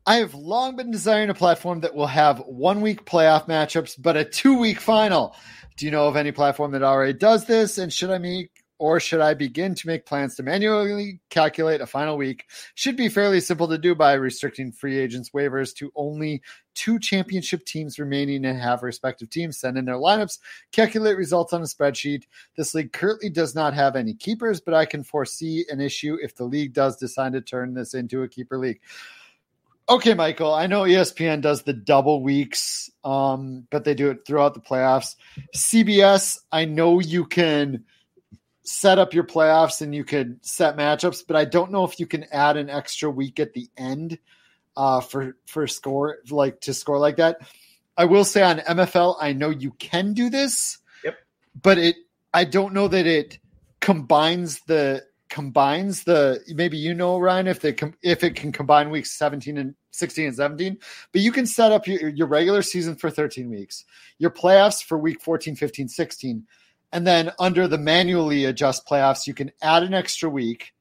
I 0.06 0.16
have 0.16 0.34
long 0.34 0.76
been 0.76 0.90
desiring 0.90 1.30
a 1.30 1.34
platform 1.34 1.80
that 1.80 1.94
will 1.94 2.06
have 2.06 2.38
one 2.40 2.80
week 2.80 3.04
playoff 3.04 3.48
matchups, 3.48 4.00
but 4.00 4.16
a 4.16 4.24
two 4.24 4.58
week 4.58 4.80
final. 4.80 5.34
Do 5.76 5.84
you 5.84 5.90
know 5.90 6.06
of 6.06 6.16
any 6.16 6.30
platform 6.30 6.72
that 6.72 6.82
already 6.82 7.12
does 7.12 7.46
this? 7.46 7.78
And 7.78 7.92
should 7.92 8.10
I 8.10 8.18
make 8.18 8.50
or 8.78 8.98
should 8.98 9.20
I 9.20 9.34
begin 9.34 9.74
to 9.76 9.86
make 9.86 10.06
plans 10.06 10.34
to 10.36 10.42
manually 10.42 11.20
calculate 11.30 11.80
a 11.80 11.86
final 11.86 12.16
week? 12.16 12.46
Should 12.74 12.96
be 12.96 13.08
fairly 13.08 13.40
simple 13.40 13.68
to 13.68 13.78
do 13.78 13.94
by 13.94 14.14
restricting 14.14 14.72
free 14.72 14.98
agents 14.98 15.30
waivers 15.30 15.74
to 15.76 15.92
only 15.94 16.42
two 16.74 16.98
championship 16.98 17.64
teams 17.64 17.98
remaining 17.98 18.44
and 18.44 18.60
have 18.60 18.82
respective 18.82 19.30
teams 19.30 19.58
send 19.58 19.78
in 19.78 19.84
their 19.84 19.94
lineups, 19.94 20.38
calculate 20.72 21.16
results 21.16 21.52
on 21.52 21.62
a 21.62 21.64
spreadsheet. 21.64 22.24
This 22.56 22.74
league 22.74 22.92
currently 22.92 23.30
does 23.30 23.54
not 23.54 23.74
have 23.74 23.94
any 23.96 24.14
keepers, 24.14 24.60
but 24.60 24.74
I 24.74 24.84
can 24.84 25.04
foresee 25.04 25.64
an 25.70 25.80
issue 25.80 26.18
if 26.20 26.34
the 26.34 26.44
league 26.44 26.72
does 26.72 26.96
decide 26.96 27.32
to 27.34 27.40
turn 27.40 27.74
this 27.74 27.94
into 27.94 28.22
a 28.22 28.28
keeper 28.28 28.58
league. 28.58 28.80
Okay, 29.86 30.14
Michael, 30.14 30.52
I 30.52 30.66
know 30.66 30.82
ESPN 30.82 31.42
does 31.42 31.62
the 31.62 31.74
double 31.74 32.22
weeks, 32.22 32.90
um, 33.04 33.66
but 33.70 33.84
they 33.84 33.94
do 33.94 34.10
it 34.10 34.26
throughout 34.26 34.54
the 34.54 34.60
playoffs. 34.60 35.14
CBS, 35.54 36.38
I 36.50 36.64
know 36.64 37.00
you 37.00 37.26
can 37.26 37.84
set 38.64 38.98
up 38.98 39.14
your 39.14 39.24
playoffs 39.24 39.82
and 39.82 39.94
you 39.94 40.04
could 40.04 40.44
set 40.44 40.76
matchups, 40.76 41.22
but 41.26 41.36
I 41.36 41.44
don't 41.44 41.70
know 41.70 41.84
if 41.84 42.00
you 42.00 42.06
can 42.06 42.24
add 42.32 42.56
an 42.56 42.70
extra 42.70 43.10
week 43.10 43.38
at 43.38 43.52
the 43.52 43.68
end 43.76 44.18
uh, 44.76 45.00
for 45.00 45.36
for 45.46 45.66
score 45.66 46.18
like 46.30 46.60
to 46.62 46.74
score 46.74 46.98
like 46.98 47.16
that. 47.16 47.38
I 47.96 48.06
will 48.06 48.24
say 48.24 48.42
on 48.42 48.58
MFL, 48.58 49.16
I 49.20 49.32
know 49.32 49.50
you 49.50 49.70
can 49.72 50.14
do 50.14 50.30
this. 50.30 50.78
Yep. 51.04 51.16
but 51.62 51.78
it 51.78 51.96
I 52.32 52.44
don't 52.44 52.74
know 52.74 52.88
that 52.88 53.06
it 53.06 53.38
combines 53.80 54.60
the 54.66 55.04
combines 55.28 56.04
the 56.04 56.40
maybe 56.54 56.76
you 56.76 56.94
know 56.94 57.18
Ryan 57.18 57.48
if 57.48 57.60
they 57.60 57.74
if 58.02 58.24
it 58.24 58.36
can 58.36 58.52
combine 58.52 58.90
weeks 58.90 59.10
17 59.12 59.58
and 59.58 59.74
16 59.90 60.26
and 60.26 60.36
17 60.36 60.78
but 61.12 61.20
you 61.22 61.32
can 61.32 61.44
set 61.44 61.72
up 61.72 61.86
your, 61.86 62.08
your 62.10 62.28
regular 62.28 62.62
season 62.62 62.94
for 62.94 63.10
13 63.10 63.50
weeks 63.50 63.84
your 64.18 64.30
playoffs 64.30 64.82
for 64.82 64.96
week 64.96 65.20
14 65.22 65.56
15 65.56 65.88
16 65.88 66.46
and 66.94 67.06
then 67.06 67.30
under 67.38 67.68
the 67.68 67.76
manually 67.76 68.46
adjust 68.46 68.86
playoffs 68.86 69.26
you 69.26 69.34
can 69.34 69.52
add 69.60 69.82
an 69.82 69.92
extra 69.92 70.30
week 70.30 70.72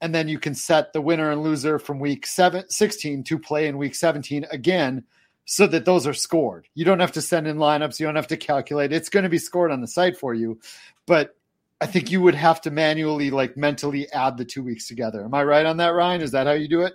and 0.00 0.14
then 0.14 0.28
you 0.28 0.38
can 0.38 0.54
set 0.54 0.92
the 0.92 1.00
winner 1.00 1.32
and 1.32 1.42
loser 1.42 1.80
from 1.80 1.98
week 1.98 2.26
7 2.26 2.68
16 2.68 3.24
to 3.24 3.38
play 3.38 3.66
in 3.66 3.78
week 3.78 3.96
17 3.96 4.46
again 4.52 5.02
so 5.46 5.66
that 5.66 5.84
those 5.84 6.06
are 6.06 6.14
scored 6.14 6.68
you 6.74 6.84
don't 6.84 7.00
have 7.00 7.12
to 7.12 7.22
send 7.22 7.48
in 7.48 7.56
lineups 7.56 7.98
you 7.98 8.06
don't 8.06 8.14
have 8.14 8.28
to 8.28 8.36
calculate 8.36 8.92
it's 8.92 9.08
going 9.08 9.24
to 9.24 9.28
be 9.28 9.38
scored 9.38 9.72
on 9.72 9.80
the 9.80 9.88
site 9.88 10.16
for 10.16 10.34
you 10.34 10.60
but 11.06 11.34
I 11.80 11.86
think 11.86 12.10
you 12.10 12.22
would 12.22 12.34
have 12.34 12.60
to 12.62 12.70
manually, 12.70 13.30
like 13.30 13.56
mentally 13.56 14.10
add 14.10 14.38
the 14.38 14.44
two 14.44 14.62
weeks 14.62 14.88
together. 14.88 15.24
Am 15.24 15.34
I 15.34 15.44
right 15.44 15.66
on 15.66 15.76
that, 15.76 15.88
Ryan? 15.88 16.22
Is 16.22 16.30
that 16.30 16.46
how 16.46 16.54
you 16.54 16.68
do 16.68 16.82
it? 16.82 16.94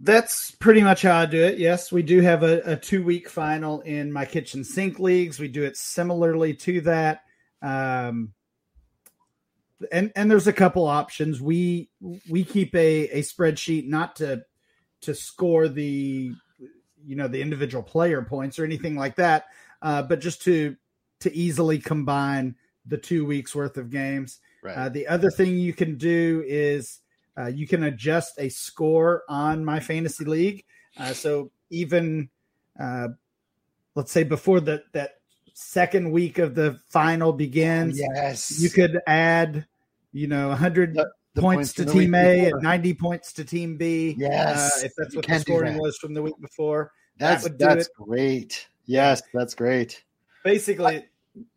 That's 0.00 0.50
pretty 0.50 0.82
much 0.82 1.02
how 1.02 1.20
I 1.20 1.26
do 1.26 1.42
it. 1.42 1.58
Yes, 1.58 1.92
we 1.92 2.02
do 2.02 2.20
have 2.20 2.42
a, 2.42 2.60
a 2.72 2.76
two 2.76 3.04
week 3.04 3.30
final 3.30 3.80
in 3.82 4.12
my 4.12 4.24
kitchen 4.24 4.64
sink 4.64 4.98
leagues. 4.98 5.38
We 5.38 5.48
do 5.48 5.62
it 5.62 5.76
similarly 5.76 6.54
to 6.54 6.80
that. 6.82 7.22
Um, 7.62 8.32
and 9.92 10.12
and 10.16 10.30
there's 10.30 10.46
a 10.46 10.52
couple 10.52 10.86
options. 10.86 11.40
We 11.40 11.90
we 12.28 12.44
keep 12.44 12.74
a, 12.74 13.08
a 13.08 13.22
spreadsheet 13.22 13.86
not 13.88 14.16
to 14.16 14.44
to 15.02 15.14
score 15.14 15.68
the 15.68 16.32
you 17.04 17.16
know 17.16 17.28
the 17.28 17.42
individual 17.42 17.82
player 17.82 18.22
points 18.22 18.58
or 18.58 18.64
anything 18.64 18.96
like 18.96 19.16
that, 19.16 19.46
uh, 19.82 20.02
but 20.02 20.20
just 20.20 20.42
to 20.42 20.76
to 21.20 21.34
easily 21.34 21.78
combine 21.78 22.56
the 22.86 22.98
two 22.98 23.26
weeks 23.26 23.54
worth 23.54 23.76
of 23.76 23.90
games. 23.90 24.38
Right. 24.62 24.76
Uh, 24.76 24.88
the 24.88 25.06
other 25.08 25.30
thing 25.30 25.58
you 25.58 25.72
can 25.72 25.96
do 25.96 26.42
is 26.46 27.00
uh, 27.38 27.46
you 27.46 27.66
can 27.66 27.84
adjust 27.84 28.38
a 28.38 28.48
score 28.48 29.22
on 29.28 29.64
my 29.64 29.80
fantasy 29.80 30.24
league. 30.24 30.64
Uh, 30.98 31.12
so 31.12 31.50
even 31.70 32.30
uh, 32.80 33.08
let's 33.94 34.12
say 34.12 34.24
before 34.24 34.60
the, 34.60 34.82
that 34.92 35.16
second 35.56 36.10
week 36.10 36.38
of 36.38 36.54
the 36.54 36.78
final 36.88 37.32
begins, 37.32 37.98
yes, 37.98 38.60
you 38.60 38.68
could 38.68 39.00
add 39.06 39.66
you 40.12 40.26
know 40.26 40.48
100 40.48 40.94
the, 40.94 41.10
the 41.34 41.40
points, 41.40 41.72
points, 41.72 41.92
to 41.92 41.98
team 41.98 42.14
A 42.14 42.50
and 42.50 42.62
90 42.62 42.94
points 42.94 43.32
to 43.34 43.44
team 43.44 43.76
B. 43.76 44.12
Uh, 44.12 44.14
yes, 44.18 44.84
if 44.84 44.92
that's 44.96 45.16
what 45.16 45.26
the 45.26 45.38
scoring 45.40 45.78
was 45.78 45.96
from 45.96 46.14
the 46.14 46.22
week 46.22 46.38
before. 46.40 46.92
That's 47.18 47.44
that 47.44 47.58
that's 47.58 47.88
great. 47.88 48.68
Yes, 48.84 49.22
that's 49.32 49.54
great. 49.54 50.04
Basically, 50.44 51.06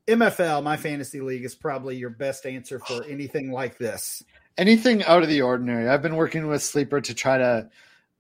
MFL, 0.07 0.63
my 0.63 0.77
fantasy 0.77 1.19
league, 1.19 1.43
is 1.43 1.53
probably 1.53 1.97
your 1.97 2.09
best 2.09 2.45
answer 2.45 2.79
for 2.79 3.03
anything 3.03 3.51
like 3.51 3.77
this. 3.77 4.23
Anything 4.57 5.03
out 5.03 5.23
of 5.23 5.29
the 5.29 5.41
ordinary. 5.41 5.89
I've 5.89 6.01
been 6.01 6.15
working 6.15 6.47
with 6.47 6.63
Sleeper 6.63 7.01
to 7.01 7.13
try 7.13 7.37
to 7.37 7.69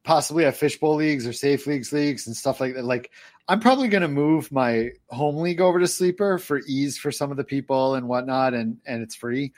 possibly 0.03 0.43
have 0.43 0.57
fishbowl 0.57 0.95
leagues 0.95 1.27
or 1.27 1.33
safe 1.33 1.67
leagues 1.67 1.91
leagues 1.91 2.27
and 2.27 2.35
stuff 2.35 2.59
like 2.59 2.75
that. 2.75 2.85
Like 2.85 3.11
I'm 3.47 3.59
probably 3.59 3.87
going 3.87 4.01
to 4.01 4.07
move 4.07 4.51
my 4.51 4.91
home 5.09 5.37
league 5.37 5.61
over 5.61 5.79
to 5.79 5.87
Sleeper 5.87 6.37
for 6.37 6.61
ease 6.67 6.97
for 6.97 7.11
some 7.11 7.31
of 7.31 7.37
the 7.37 7.43
people 7.43 7.95
and 7.95 8.07
whatnot, 8.07 8.53
and 8.53 8.77
and 8.85 9.01
it's 9.01 9.15
free. 9.15 9.53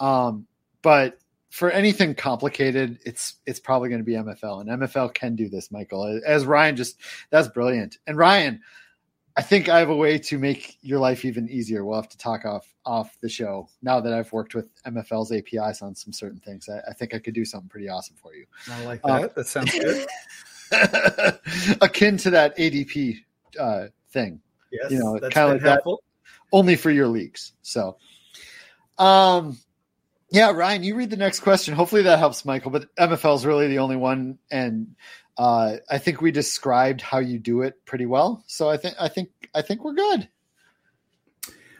Um, 0.00 0.46
but 0.82 1.18
for 1.50 1.70
anything 1.70 2.14
complicated, 2.14 2.98
it's 3.06 3.36
it's 3.46 3.60
probably 3.60 3.88
going 3.88 4.00
to 4.00 4.04
be 4.04 4.14
MFL, 4.14 4.60
and 4.60 4.82
MFL 4.82 5.14
can 5.14 5.36
do 5.36 5.48
this, 5.48 5.70
Michael. 5.70 6.20
As 6.26 6.44
Ryan 6.44 6.76
just 6.76 6.98
that's 7.30 7.48
brilliant. 7.48 7.98
And 8.06 8.18
Ryan, 8.18 8.60
I 9.36 9.42
think 9.42 9.68
I 9.68 9.80
have 9.80 9.90
a 9.90 9.96
way 9.96 10.18
to 10.18 10.38
make 10.38 10.78
your 10.80 10.98
life 10.98 11.24
even 11.24 11.48
easier. 11.50 11.84
We'll 11.84 12.00
have 12.00 12.08
to 12.08 12.18
talk 12.18 12.46
off 12.46 12.66
off 12.86 13.18
the 13.20 13.28
show 13.28 13.68
now 13.82 14.00
that 14.00 14.12
I've 14.12 14.32
worked 14.32 14.54
with 14.54 14.66
MFL's 14.84 15.30
APIs 15.30 15.82
on 15.82 15.94
some 15.94 16.12
certain 16.12 16.40
things. 16.40 16.68
I, 16.68 16.90
I 16.90 16.94
think 16.94 17.14
I 17.14 17.18
could 17.18 17.34
do 17.34 17.44
something 17.44 17.68
pretty 17.68 17.88
awesome 17.88 18.16
for 18.16 18.34
you. 18.34 18.46
I 18.70 18.84
like 18.84 19.02
that. 19.02 19.10
Uh, 19.10 19.28
that 19.34 19.46
sounds 19.46 19.72
good. 19.72 20.06
akin 21.82 22.16
to 22.18 22.30
that 22.30 22.56
ADP 22.56 23.18
uh, 23.60 23.86
thing. 24.10 24.40
Yes, 24.72 24.90
you 24.90 24.98
know, 24.98 25.18
kind 25.30 25.52
of 25.52 25.62
like 25.62 25.62
helpful. 25.62 26.02
that, 26.02 26.56
only 26.56 26.76
for 26.76 26.90
your 26.90 27.08
leagues. 27.08 27.52
So, 27.62 27.98
um, 28.98 29.58
yeah, 30.30 30.50
Ryan, 30.50 30.82
you 30.82 30.96
read 30.96 31.10
the 31.10 31.16
next 31.16 31.40
question. 31.40 31.74
Hopefully 31.74 32.02
that 32.02 32.18
helps, 32.18 32.44
Michael. 32.44 32.70
But 32.70 32.94
MFL 32.96 33.36
is 33.36 33.46
really 33.46 33.68
the 33.68 33.78
only 33.78 33.96
one, 33.96 34.38
and 34.50 34.96
uh, 35.38 35.76
I 35.88 35.98
think 35.98 36.20
we 36.20 36.32
described 36.32 37.00
how 37.00 37.18
you 37.18 37.38
do 37.38 37.62
it 37.62 37.84
pretty 37.84 38.06
well. 38.06 38.42
So 38.46 38.68
I 38.68 38.76
think 38.76 38.96
I 38.98 39.08
think 39.08 39.30
I 39.54 39.62
think 39.62 39.84
we're 39.84 39.94
good. 39.94 40.28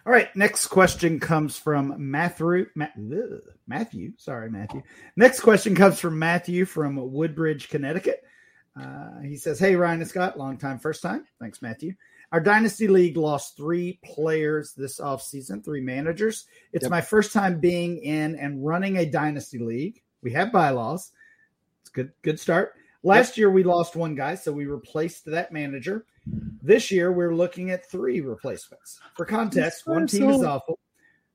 All 0.06 0.12
right. 0.12 0.34
Next 0.36 0.68
question 0.68 1.18
comes 1.18 1.58
from 1.58 1.94
Matthew. 1.98 2.66
Matthew. 3.66 4.12
Sorry, 4.18 4.48
Matthew. 4.48 4.82
Next 5.16 5.40
question 5.40 5.74
comes 5.74 5.98
from 5.98 6.16
Matthew 6.16 6.64
from 6.64 7.12
Woodbridge, 7.12 7.68
Connecticut. 7.68 8.22
Uh, 8.80 9.20
he 9.22 9.36
says, 9.36 9.58
"Hey 9.58 9.74
Ryan 9.74 10.02
and 10.02 10.08
Scott, 10.08 10.38
long 10.38 10.58
time, 10.58 10.78
first 10.78 11.02
time. 11.02 11.26
Thanks, 11.40 11.62
Matthew. 11.62 11.94
Our 12.32 12.40
dynasty 12.40 12.88
league 12.88 13.16
lost 13.16 13.56
three 13.56 14.00
players 14.04 14.72
this 14.72 14.98
offseason, 15.00 15.64
three 15.64 15.80
managers. 15.80 16.46
It's 16.72 16.82
yep. 16.82 16.90
my 16.90 17.00
first 17.00 17.32
time 17.32 17.60
being 17.60 17.98
in 17.98 18.34
and 18.36 18.64
running 18.64 18.96
a 18.98 19.06
dynasty 19.06 19.58
league. 19.58 20.02
We 20.22 20.32
have 20.32 20.52
bylaws. 20.52 21.12
It's 21.82 21.90
good. 21.90 22.12
Good 22.22 22.40
start." 22.40 22.74
Last 23.02 23.30
yep. 23.30 23.36
year 23.36 23.50
we 23.50 23.62
lost 23.62 23.94
one 23.94 24.16
guy, 24.16 24.34
so 24.34 24.50
we 24.50 24.66
replaced 24.66 25.26
that 25.26 25.52
manager. 25.52 26.06
This 26.60 26.90
year 26.90 27.12
we're 27.12 27.36
looking 27.36 27.70
at 27.70 27.88
three 27.88 28.20
replacements. 28.20 28.98
For 29.14 29.24
context, 29.24 29.86
one 29.86 30.08
team 30.08 30.28
is 30.28 30.42
awful, 30.42 30.80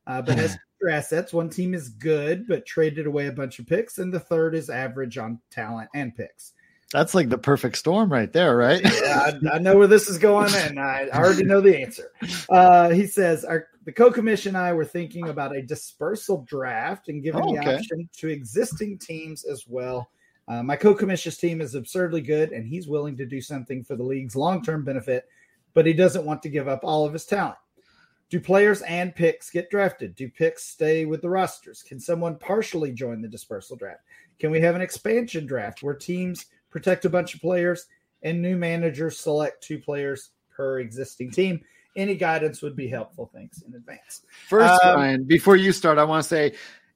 uh, 0.06 0.22
but 0.22 0.38
has 0.38 0.58
assets. 0.90 1.32
One 1.32 1.50
team 1.50 1.74
is 1.74 1.88
good, 1.88 2.46
but 2.46 2.66
traded 2.66 3.08
away 3.08 3.28
a 3.28 3.32
bunch 3.32 3.60
of 3.60 3.68
picks, 3.68 4.00
and 4.00 4.14
the 4.14 4.20
third 4.20 4.54
is 4.54 4.70
average 4.70 5.18
on 5.18 5.40
talent 5.50 5.90
and 5.96 6.14
picks. 6.14 6.52
That's 6.92 7.16
like 7.16 7.30
the 7.30 7.38
perfect 7.38 7.78
storm 7.78 8.12
right 8.12 8.32
there, 8.32 8.58
right? 8.58 8.82
yeah, 9.04 9.32
I, 9.52 9.56
I, 9.56 9.60
know 9.60 9.78
where 9.78 9.88
this 9.88 10.10
is 10.10 10.18
going, 10.18 10.54
and 10.56 10.80
I 10.80 11.08
already 11.14 11.44
know 11.44 11.62
the 11.62 11.82
answer. 11.82 12.12
Uh, 12.50 12.90
he 12.90 13.08
says 13.08 13.46
our, 13.46 13.68
the 13.86 13.92
co-commish 13.92 14.46
and 14.46 14.58
I 14.58 14.74
were 14.74 14.86
thinking 14.86 15.30
about 15.30 15.56
a 15.56 15.62
dispersal 15.62 16.46
draft 16.48 17.08
and 17.08 17.24
giving 17.24 17.42
oh, 17.42 17.58
okay. 17.58 17.66
the 17.66 17.76
option 17.78 18.10
to 18.18 18.28
existing 18.28 18.98
teams 18.98 19.46
as 19.46 19.66
well 19.68 20.10
uh, 20.52 20.62
my 20.62 20.76
co-commish's 20.76 21.38
team 21.38 21.62
is 21.62 21.76
absurdly 21.76 22.20
good, 22.20 22.52
and 22.52 22.68
he's 22.68 22.88
willing 22.88 23.16
to 23.18 23.26
do 23.26 23.40
something 23.40 23.86
for 23.86 23.96
the 23.96 24.04
league's 24.04 24.36
long-term 24.36 24.84
benefit, 24.84 25.26
but 25.74 25.86
he 25.86 25.94
doesn't 25.94 26.26
want 26.26 26.42
to 26.44 26.50
give 26.50 26.68
up 26.68 26.82
all 26.84 27.06
of 27.06 27.14
his 27.14 27.26
talent. 27.26 27.58
Do 28.30 28.40
players 28.40 28.82
and 28.82 29.16
picks 29.16 29.50
get 29.50 29.70
drafted? 29.70 30.14
Do 30.16 30.30
picks 30.30 30.66
stay 30.66 31.06
with 31.06 31.22
the 31.22 31.30
rosters? 31.30 31.84
Can 31.84 32.02
someone 32.02 32.38
partially 32.38 32.92
join 32.92 33.22
the 33.22 33.30
dispersal 33.30 33.78
draft? 33.78 34.02
Can 34.40 34.52
we 34.52 34.60
have 34.60 34.76
an 34.76 34.82
expansion 34.82 35.46
draft 35.46 35.84
where 35.84 35.94
teams 35.94 36.48
protect 36.72 37.06
a 37.06 37.10
bunch 37.10 37.36
of 37.36 37.42
players 37.42 37.86
and 38.24 38.42
new 38.42 38.58
managers 38.58 39.20
select 39.20 39.63
two 39.63 39.80
players 39.80 40.32
per 40.50 40.80
existing 40.80 41.32
team? 41.32 41.62
Any 41.96 42.16
guidance 42.16 42.62
would 42.62 42.75
be 42.75 42.88
helpful. 42.88 43.30
Thanks 43.34 43.62
in 43.62 43.74
advance. 43.74 44.22
First, 44.48 44.84
um, 44.84 44.96
Ryan, 44.96 45.24
before 45.25 45.58
you 45.58 45.74
start, 45.74 45.98
I 45.98 46.06
want 46.06 46.24
to 46.24 46.30
say 46.30 46.54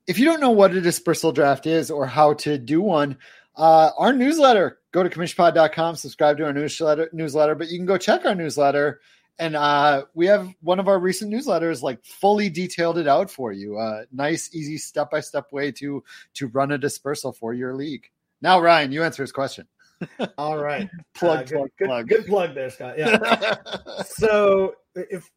if 0.08 0.18
you 0.18 0.26
don't 0.26 0.40
know 0.40 0.52
what 0.52 0.74
a 0.74 0.82
dispersal 0.82 1.32
draft 1.32 1.66
is 1.66 1.92
or 1.92 2.06
how 2.06 2.34
to 2.36 2.58
do 2.58 2.82
one, 2.82 3.18
uh, 3.56 3.92
our 3.98 4.14
newsletter, 4.14 4.80
go 4.92 5.04
to 5.04 5.10
commishpod.com, 5.10 5.96
subscribe 5.96 6.38
to 6.38 6.46
our 6.46 6.54
newsletter, 6.54 7.10
newsletter, 7.14 7.56
but 7.56 7.70
you 7.70 7.78
can 7.78 7.86
go 7.86 7.98
check 7.98 8.26
our 8.26 8.36
newsletter. 8.36 9.02
And 9.38 9.56
uh, 9.56 10.06
we 10.14 10.28
have 10.28 10.54
one 10.62 10.80
of 10.80 10.88
our 10.88 10.98
recent 10.98 11.34
newsletters 11.34 11.82
like 11.82 12.04
fully 12.06 12.50
detailed 12.50 12.98
it 12.98 13.08
out 13.08 13.30
for 13.30 13.52
you. 13.52 13.78
Uh, 13.78 14.04
nice, 14.14 14.54
easy 14.54 14.78
step 14.78 15.12
by 15.12 15.20
step 15.20 15.52
way 15.52 15.74
to 15.74 16.04
to 16.36 16.48
run 16.48 16.72
a 16.72 16.78
dispersal 16.78 17.34
for 17.34 17.54
your 17.54 17.74
league. 17.74 18.10
Now, 18.42 18.60
Ryan, 18.60 18.92
you 18.92 19.04
answer 19.04 19.24
his 19.24 19.32
question. 19.32 19.68
All 20.38 20.58
right, 20.58 20.90
plug, 21.16 21.38
uh, 21.38 21.44
good, 21.44 21.50
plug, 21.50 21.70
good, 21.78 21.86
plug. 21.88 22.08
Good 22.10 22.26
plug 22.26 22.56
there, 22.56 22.70
Scott. 22.70 22.98
Yeah. 22.98 23.56
so, 24.06 24.74
if 24.94 25.30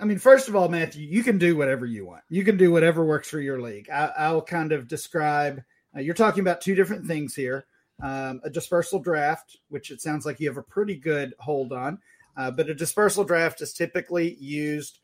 I 0.00 0.04
mean, 0.04 0.18
first 0.18 0.48
of 0.48 0.54
all, 0.54 0.68
Matthew, 0.68 1.06
you 1.06 1.24
can 1.24 1.36
do 1.36 1.56
whatever 1.56 1.84
you 1.84 2.06
want. 2.06 2.22
You 2.28 2.44
can 2.44 2.56
do 2.56 2.70
whatever 2.70 3.04
works 3.04 3.28
for 3.28 3.40
your 3.40 3.60
league. 3.60 3.90
I, 3.90 4.12
I'll 4.16 4.42
kind 4.42 4.70
of 4.70 4.86
describe 4.86 5.62
uh, 5.96 6.00
you're 6.00 6.14
talking 6.14 6.40
about 6.40 6.60
two 6.60 6.74
different 6.74 7.06
things 7.06 7.34
here 7.34 7.66
um, 8.02 8.40
a 8.44 8.50
dispersal 8.50 8.98
draft, 8.98 9.58
which 9.68 9.90
it 9.90 10.00
sounds 10.00 10.26
like 10.26 10.40
you 10.40 10.48
have 10.48 10.56
a 10.56 10.62
pretty 10.62 10.96
good 10.96 11.34
hold 11.38 11.72
on, 11.72 11.98
uh, 12.36 12.50
but 12.50 12.68
a 12.68 12.74
dispersal 12.74 13.24
draft 13.24 13.60
is 13.60 13.72
typically 13.72 14.34
used 14.34 14.98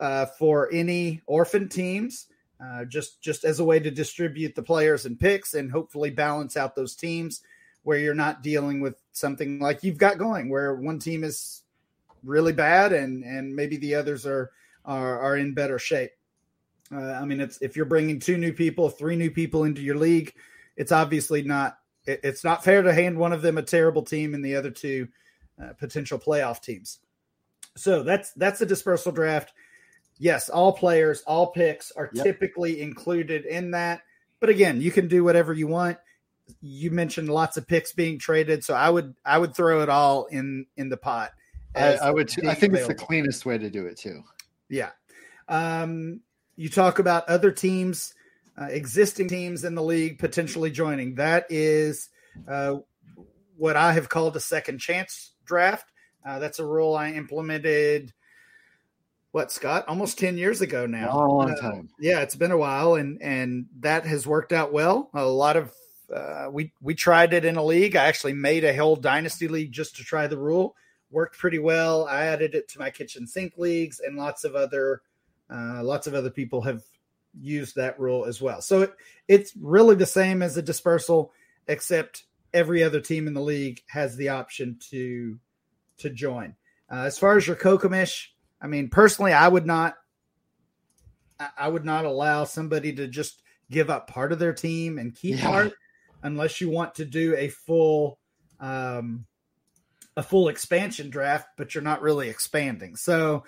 uh, 0.00 0.26
for 0.38 0.68
any 0.72 1.22
orphan 1.26 1.68
teams. 1.68 2.26
Uh, 2.62 2.84
just 2.84 3.20
just 3.20 3.44
as 3.44 3.58
a 3.58 3.64
way 3.64 3.80
to 3.80 3.90
distribute 3.90 4.54
the 4.54 4.62
players 4.62 5.04
and 5.04 5.18
picks 5.18 5.54
and 5.54 5.72
hopefully 5.72 6.10
balance 6.10 6.56
out 6.56 6.76
those 6.76 6.94
teams 6.94 7.42
where 7.82 7.98
you're 7.98 8.14
not 8.14 8.42
dealing 8.42 8.80
with 8.80 8.94
something 9.10 9.58
like 9.58 9.82
you've 9.82 9.98
got 9.98 10.16
going 10.16 10.48
where 10.48 10.76
one 10.76 10.98
team 10.98 11.24
is 11.24 11.62
really 12.22 12.52
bad 12.52 12.92
and 12.92 13.24
and 13.24 13.56
maybe 13.56 13.76
the 13.78 13.94
others 13.94 14.24
are 14.24 14.52
are, 14.84 15.18
are 15.18 15.36
in 15.36 15.54
better 15.54 15.78
shape 15.78 16.12
uh, 16.94 17.12
I 17.12 17.24
mean, 17.24 17.40
it's 17.40 17.58
if 17.62 17.76
you're 17.76 17.86
bringing 17.86 18.18
two 18.18 18.36
new 18.36 18.52
people, 18.52 18.88
three 18.90 19.16
new 19.16 19.30
people 19.30 19.64
into 19.64 19.80
your 19.80 19.96
league, 19.96 20.34
it's 20.76 20.92
obviously 20.92 21.42
not 21.42 21.78
it, 22.06 22.20
it's 22.22 22.44
not 22.44 22.64
fair 22.64 22.82
to 22.82 22.92
hand 22.92 23.16
one 23.16 23.32
of 23.32 23.42
them 23.42 23.58
a 23.58 23.62
terrible 23.62 24.02
team 24.02 24.34
and 24.34 24.44
the 24.44 24.56
other 24.56 24.70
two 24.70 25.08
uh, 25.62 25.72
potential 25.74 26.18
playoff 26.18 26.60
teams. 26.60 26.98
So 27.76 28.02
that's 28.02 28.32
that's 28.32 28.58
the 28.58 28.66
dispersal 28.66 29.12
draft. 29.12 29.52
Yes, 30.22 30.48
all 30.48 30.72
players, 30.72 31.22
all 31.26 31.48
picks 31.48 31.90
are 31.92 32.08
yep. 32.12 32.24
typically 32.24 32.80
included 32.80 33.44
in 33.44 33.72
that. 33.72 34.02
But 34.38 34.50
again, 34.50 34.80
you 34.80 34.92
can 34.92 35.08
do 35.08 35.24
whatever 35.24 35.52
you 35.52 35.66
want. 35.66 35.98
You 36.60 36.92
mentioned 36.92 37.28
lots 37.28 37.56
of 37.56 37.66
picks 37.66 37.92
being 37.92 38.18
traded, 38.18 38.64
so 38.64 38.74
I 38.74 38.88
would 38.88 39.14
I 39.24 39.38
would 39.38 39.54
throw 39.54 39.82
it 39.82 39.88
all 39.88 40.26
in 40.26 40.66
in 40.76 40.88
the 40.88 40.96
pot. 40.96 41.32
I, 41.74 41.94
I, 41.94 42.10
would. 42.10 42.30
I 42.46 42.54
think 42.54 42.72
available. 42.72 42.76
it's 42.76 43.00
the 43.00 43.06
cleanest 43.06 43.46
way 43.46 43.58
to 43.58 43.70
do 43.70 43.86
it 43.86 43.96
too. 43.96 44.22
Yeah. 44.68 44.90
Um, 45.48 46.20
you 46.56 46.68
talk 46.68 46.98
about 46.98 47.28
other 47.28 47.50
teams, 47.50 48.14
uh, 48.60 48.66
existing 48.66 49.28
teams 49.28 49.64
in 49.64 49.74
the 49.74 49.82
league 49.82 50.18
potentially 50.18 50.70
joining. 50.70 51.14
That 51.14 51.46
is 51.48 52.10
uh, 52.46 52.76
what 53.56 53.76
I 53.76 53.92
have 53.94 54.08
called 54.08 54.36
a 54.36 54.40
second 54.40 54.78
chance 54.78 55.32
draft. 55.44 55.90
Uh, 56.24 56.38
that's 56.38 56.58
a 56.58 56.66
rule 56.66 56.94
I 56.94 57.12
implemented. 57.12 58.12
What 59.32 59.50
Scott? 59.50 59.88
Almost 59.88 60.18
ten 60.18 60.36
years 60.38 60.60
ago 60.60 60.86
now. 60.86 61.10
A 61.10 61.16
Long 61.26 61.50
uh, 61.50 61.56
time. 61.56 61.88
yeah, 61.98 62.20
it's 62.20 62.36
been 62.36 62.50
a 62.52 62.56
while, 62.56 62.94
and 62.94 63.20
and 63.22 63.66
that 63.80 64.04
has 64.06 64.26
worked 64.26 64.52
out 64.52 64.72
well. 64.72 65.10
A 65.14 65.24
lot 65.24 65.56
of 65.56 65.72
uh, 66.14 66.48
we 66.50 66.72
we 66.80 66.94
tried 66.94 67.32
it 67.32 67.44
in 67.44 67.56
a 67.56 67.64
league. 67.64 67.96
I 67.96 68.04
actually 68.04 68.34
made 68.34 68.64
a 68.64 68.76
whole 68.76 68.94
dynasty 68.94 69.48
league 69.48 69.72
just 69.72 69.96
to 69.96 70.04
try 70.04 70.26
the 70.26 70.38
rule. 70.38 70.76
Worked 71.10 71.38
pretty 71.38 71.58
well. 71.58 72.06
I 72.06 72.26
added 72.26 72.54
it 72.54 72.68
to 72.68 72.78
my 72.78 72.90
kitchen 72.90 73.26
sink 73.26 73.54
leagues, 73.56 74.00
and 74.00 74.16
lots 74.16 74.44
of 74.44 74.54
other 74.54 75.00
uh, 75.50 75.82
lots 75.82 76.06
of 76.06 76.14
other 76.14 76.30
people 76.30 76.60
have 76.62 76.82
used 77.40 77.76
that 77.76 77.98
rule 77.98 78.26
as 78.26 78.40
well. 78.42 78.60
So 78.60 78.82
it, 78.82 78.92
it's 79.28 79.52
really 79.58 79.94
the 79.94 80.06
same 80.06 80.42
as 80.42 80.56
a 80.58 80.62
dispersal, 80.62 81.32
except 81.66 82.24
every 82.52 82.82
other 82.82 83.00
team 83.00 83.26
in 83.26 83.32
the 83.32 83.40
league 83.40 83.80
has 83.88 84.16
the 84.16 84.28
option 84.28 84.76
to 84.90 85.38
to 85.98 86.10
join. 86.10 86.54
Uh, 86.90 87.04
as 87.04 87.18
far 87.18 87.38
as 87.38 87.46
your 87.46 87.56
co-commish, 87.56 88.26
I 88.62 88.68
mean, 88.68 88.88
personally, 88.88 89.32
I 89.32 89.48
would 89.48 89.66
not, 89.66 89.96
I 91.58 91.66
would 91.68 91.84
not 91.84 92.04
allow 92.04 92.44
somebody 92.44 92.92
to 92.94 93.08
just 93.08 93.42
give 93.70 93.90
up 93.90 94.06
part 94.08 94.30
of 94.30 94.38
their 94.38 94.54
team 94.54 94.98
and 94.98 95.14
keep 95.14 95.38
yeah. 95.38 95.46
part, 95.46 95.72
unless 96.22 96.60
you 96.60 96.70
want 96.70 96.94
to 96.94 97.04
do 97.04 97.34
a 97.36 97.48
full, 97.48 98.20
um, 98.60 99.26
a 100.16 100.22
full 100.22 100.48
expansion 100.48 101.10
draft, 101.10 101.48
but 101.56 101.74
you're 101.74 101.82
not 101.82 102.02
really 102.02 102.28
expanding. 102.28 102.94
So, 102.94 103.42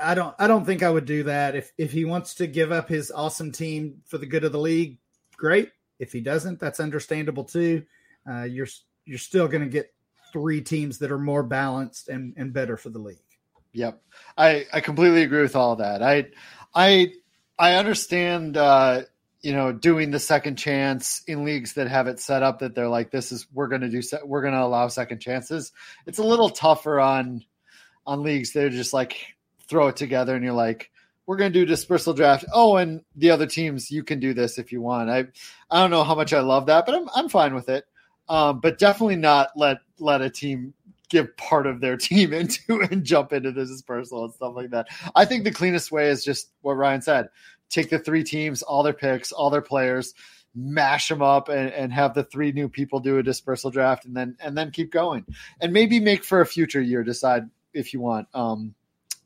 I 0.00 0.14
don't, 0.14 0.34
I 0.38 0.46
don't 0.48 0.64
think 0.64 0.82
I 0.82 0.90
would 0.90 1.06
do 1.06 1.24
that. 1.24 1.56
If 1.56 1.72
if 1.78 1.92
he 1.92 2.04
wants 2.04 2.34
to 2.34 2.46
give 2.46 2.70
up 2.72 2.88
his 2.88 3.10
awesome 3.10 3.50
team 3.50 4.02
for 4.06 4.18
the 4.18 4.26
good 4.26 4.44
of 4.44 4.52
the 4.52 4.58
league, 4.58 4.98
great. 5.36 5.70
If 5.98 6.12
he 6.12 6.20
doesn't, 6.20 6.60
that's 6.60 6.78
understandable 6.78 7.44
too. 7.44 7.84
Uh, 8.28 8.42
you're 8.44 8.68
you're 9.04 9.18
still 9.18 9.48
going 9.48 9.62
to 9.62 9.68
get 9.68 9.92
three 10.32 10.60
teams 10.60 10.98
that 10.98 11.10
are 11.10 11.18
more 11.18 11.42
balanced 11.42 12.08
and, 12.08 12.34
and 12.36 12.52
better 12.52 12.76
for 12.76 12.90
the 12.90 12.98
league. 12.98 13.18
Yep, 13.72 14.02
I 14.36 14.66
I 14.72 14.80
completely 14.80 15.22
agree 15.22 15.42
with 15.42 15.56
all 15.56 15.76
that. 15.76 16.02
I 16.02 16.28
I 16.74 17.12
I 17.58 17.74
understand. 17.74 18.56
Uh, 18.56 19.02
you 19.40 19.52
know, 19.52 19.70
doing 19.70 20.10
the 20.10 20.18
second 20.18 20.56
chance 20.56 21.22
in 21.28 21.44
leagues 21.44 21.74
that 21.74 21.86
have 21.86 22.08
it 22.08 22.18
set 22.18 22.42
up 22.42 22.58
that 22.58 22.74
they're 22.74 22.88
like, 22.88 23.12
this 23.12 23.30
is 23.30 23.46
we're 23.52 23.68
going 23.68 23.82
to 23.82 23.88
do 23.88 24.02
we're 24.24 24.42
going 24.42 24.52
to 24.52 24.60
allow 24.60 24.88
second 24.88 25.20
chances. 25.20 25.70
It's 26.06 26.18
a 26.18 26.24
little 26.24 26.50
tougher 26.50 26.98
on 26.98 27.44
on 28.04 28.22
leagues 28.24 28.52
that 28.52 28.64
are 28.64 28.70
just 28.70 28.92
like 28.92 29.36
throw 29.68 29.88
it 29.88 29.96
together 29.96 30.34
and 30.34 30.42
you're 30.42 30.54
like, 30.54 30.90
we're 31.26 31.36
going 31.36 31.52
to 31.52 31.58
do 31.58 31.66
dispersal 31.66 32.14
draft. 32.14 32.46
Oh, 32.52 32.76
and 32.76 33.02
the 33.14 33.30
other 33.30 33.46
teams, 33.46 33.90
you 33.90 34.02
can 34.02 34.18
do 34.18 34.32
this 34.32 34.58
if 34.58 34.72
you 34.72 34.80
want. 34.80 35.10
I, 35.10 35.26
I 35.70 35.80
don't 35.80 35.90
know 35.90 36.04
how 36.04 36.14
much 36.14 36.32
I 36.32 36.40
love 36.40 36.66
that, 36.66 36.86
but 36.86 36.94
I'm, 36.94 37.08
I'm 37.14 37.28
fine 37.28 37.54
with 37.54 37.68
it. 37.68 37.84
Um, 38.30 38.60
but 38.60 38.78
definitely 38.78 39.16
not 39.16 39.50
let, 39.54 39.78
let 39.98 40.22
a 40.22 40.30
team 40.30 40.72
give 41.08 41.36
part 41.36 41.66
of 41.66 41.80
their 41.80 41.96
team 42.08 42.32
into 42.32 42.80
and 42.82 43.04
jump 43.04 43.32
into 43.32 43.52
the 43.52 43.64
dispersal 43.64 44.24
and 44.24 44.34
stuff 44.34 44.54
like 44.54 44.70
that. 44.70 44.88
I 45.14 45.24
think 45.24 45.44
the 45.44 45.50
cleanest 45.50 45.90
way 45.92 46.08
is 46.08 46.24
just 46.24 46.50
what 46.62 46.74
Ryan 46.74 47.02
said. 47.02 47.28
Take 47.70 47.90
the 47.90 47.98
three 47.98 48.24
teams, 48.24 48.62
all 48.62 48.82
their 48.82 48.94
picks, 48.94 49.30
all 49.30 49.50
their 49.50 49.60
players, 49.62 50.14
mash 50.54 51.08
them 51.08 51.22
up 51.22 51.48
and, 51.48 51.70
and 51.70 51.92
have 51.92 52.14
the 52.14 52.24
three 52.24 52.52
new 52.52 52.68
people 52.68 53.00
do 53.00 53.18
a 53.18 53.22
dispersal 53.22 53.70
draft 53.70 54.06
and 54.06 54.16
then 54.16 54.36
and 54.40 54.56
then 54.56 54.70
keep 54.70 54.90
going. 54.90 55.24
And 55.60 55.72
maybe 55.72 56.00
make 56.00 56.24
for 56.24 56.40
a 56.40 56.46
future 56.46 56.80
year 56.80 57.04
decide 57.04 57.44
if 57.74 57.92
you 57.92 58.00
want 58.00 58.28
um, 58.34 58.74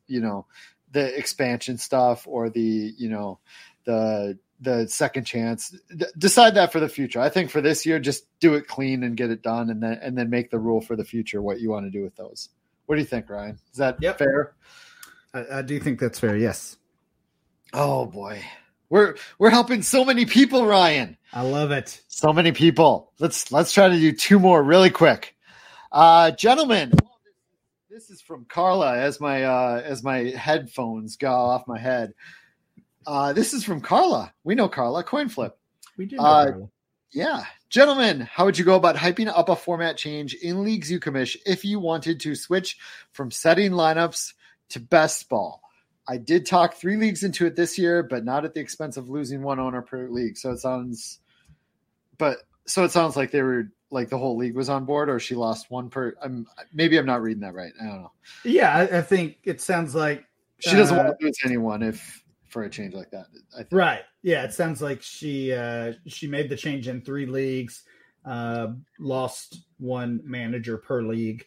you 0.06 0.20
know, 0.20 0.46
the 0.92 1.16
expansion 1.16 1.78
stuff 1.78 2.26
or 2.26 2.50
the 2.50 2.94
you 2.96 3.08
know 3.08 3.38
the 3.84 4.38
the 4.62 4.86
second 4.88 5.24
chance. 5.24 5.76
D- 5.96 6.06
decide 6.16 6.54
that 6.54 6.72
for 6.72 6.80
the 6.80 6.88
future. 6.88 7.20
I 7.20 7.28
think 7.28 7.50
for 7.50 7.60
this 7.60 7.84
year, 7.84 7.98
just 7.98 8.26
do 8.40 8.54
it 8.54 8.66
clean 8.66 9.02
and 9.02 9.16
get 9.16 9.30
it 9.30 9.42
done, 9.42 9.70
and 9.70 9.82
then 9.82 9.98
and 10.00 10.16
then 10.16 10.30
make 10.30 10.50
the 10.50 10.58
rule 10.58 10.80
for 10.80 10.96
the 10.96 11.04
future 11.04 11.42
what 11.42 11.60
you 11.60 11.70
want 11.70 11.86
to 11.86 11.90
do 11.90 12.02
with 12.02 12.16
those. 12.16 12.48
What 12.86 12.96
do 12.96 13.00
you 13.00 13.06
think, 13.06 13.28
Ryan? 13.28 13.58
Is 13.72 13.78
that 13.78 13.96
yep. 14.00 14.18
fair? 14.18 14.54
I, 15.34 15.58
I 15.58 15.62
do 15.62 15.78
think 15.80 15.98
that's 16.00 16.18
fair. 16.18 16.36
Yes. 16.36 16.76
Oh 17.72 18.06
boy, 18.06 18.42
we're 18.88 19.16
we're 19.38 19.50
helping 19.50 19.82
so 19.82 20.04
many 20.04 20.24
people, 20.26 20.66
Ryan. 20.66 21.16
I 21.32 21.42
love 21.42 21.70
it. 21.70 22.00
So 22.08 22.32
many 22.32 22.52
people. 22.52 23.12
Let's 23.18 23.50
let's 23.50 23.72
try 23.72 23.88
to 23.88 23.96
do 23.96 24.12
two 24.12 24.38
more 24.38 24.62
really 24.62 24.90
quick. 24.90 25.34
Uh, 25.90 26.30
gentlemen, 26.30 26.92
this 27.90 28.10
is 28.10 28.20
from 28.20 28.46
Carla 28.46 28.96
as 28.96 29.20
my 29.20 29.44
uh, 29.44 29.82
as 29.84 30.02
my 30.02 30.30
headphones 30.30 31.16
go 31.16 31.32
off 31.32 31.66
my 31.66 31.78
head. 31.78 32.12
Uh, 33.06 33.32
this 33.32 33.52
is 33.52 33.64
from 33.64 33.80
Carla. 33.80 34.32
We 34.44 34.54
know 34.54 34.68
Carla. 34.68 35.04
Coin 35.04 35.28
flip. 35.28 35.58
We 35.96 36.06
do. 36.06 36.18
Uh, 36.18 36.52
yeah, 37.12 37.44
gentlemen, 37.68 38.20
how 38.20 38.46
would 38.46 38.58
you 38.58 38.64
go 38.64 38.76
about 38.76 38.96
hyping 38.96 39.28
up 39.28 39.48
a 39.48 39.56
format 39.56 39.98
change 39.98 40.34
in 40.34 40.64
leagues 40.64 40.90
you 40.90 40.98
commish 40.98 41.36
if 41.44 41.64
you 41.64 41.78
wanted 41.78 42.20
to 42.20 42.34
switch 42.34 42.78
from 43.12 43.30
setting 43.30 43.72
lineups 43.72 44.32
to 44.70 44.80
best 44.80 45.28
ball? 45.28 45.60
I 46.08 46.16
did 46.16 46.46
talk 46.46 46.74
three 46.74 46.96
leagues 46.96 47.22
into 47.22 47.46
it 47.46 47.54
this 47.54 47.78
year, 47.78 48.02
but 48.02 48.24
not 48.24 48.44
at 48.44 48.54
the 48.54 48.60
expense 48.60 48.96
of 48.96 49.08
losing 49.08 49.42
one 49.42 49.60
owner 49.60 49.82
per 49.82 50.08
league. 50.08 50.36
So 50.36 50.52
it 50.52 50.58
sounds, 50.58 51.20
but 52.18 52.38
so 52.66 52.84
it 52.84 52.90
sounds 52.90 53.16
like 53.16 53.30
they 53.30 53.42
were 53.42 53.68
like 53.90 54.08
the 54.08 54.18
whole 54.18 54.36
league 54.36 54.56
was 54.56 54.70
on 54.70 54.86
board, 54.86 55.10
or 55.10 55.20
she 55.20 55.34
lost 55.34 55.70
one 55.70 55.90
per. 55.90 56.14
I'm 56.22 56.46
maybe 56.72 56.96
I'm 56.96 57.06
not 57.06 57.22
reading 57.22 57.42
that 57.42 57.54
right. 57.54 57.72
I 57.80 57.84
don't 57.84 58.02
know. 58.02 58.12
Yeah, 58.44 58.74
I, 58.74 58.98
I 58.98 59.02
think 59.02 59.38
it 59.44 59.60
sounds 59.60 59.94
like 59.94 60.24
she 60.60 60.76
doesn't 60.76 60.98
uh, 60.98 61.04
want 61.04 61.18
to 61.18 61.26
lose 61.26 61.38
anyone 61.44 61.82
if 61.82 62.21
for 62.52 62.64
a 62.64 62.70
change 62.70 62.94
like 62.94 63.10
that. 63.10 63.26
Right. 63.72 64.02
Yeah, 64.22 64.44
it 64.44 64.52
sounds 64.52 64.82
like 64.82 65.02
she 65.02 65.52
uh, 65.52 65.94
she 66.06 66.26
made 66.28 66.48
the 66.48 66.56
change 66.56 66.86
in 66.86 67.00
three 67.00 67.26
leagues, 67.26 67.82
uh, 68.24 68.68
lost 69.00 69.64
one 69.78 70.20
manager 70.24 70.76
per 70.76 71.02
league. 71.02 71.46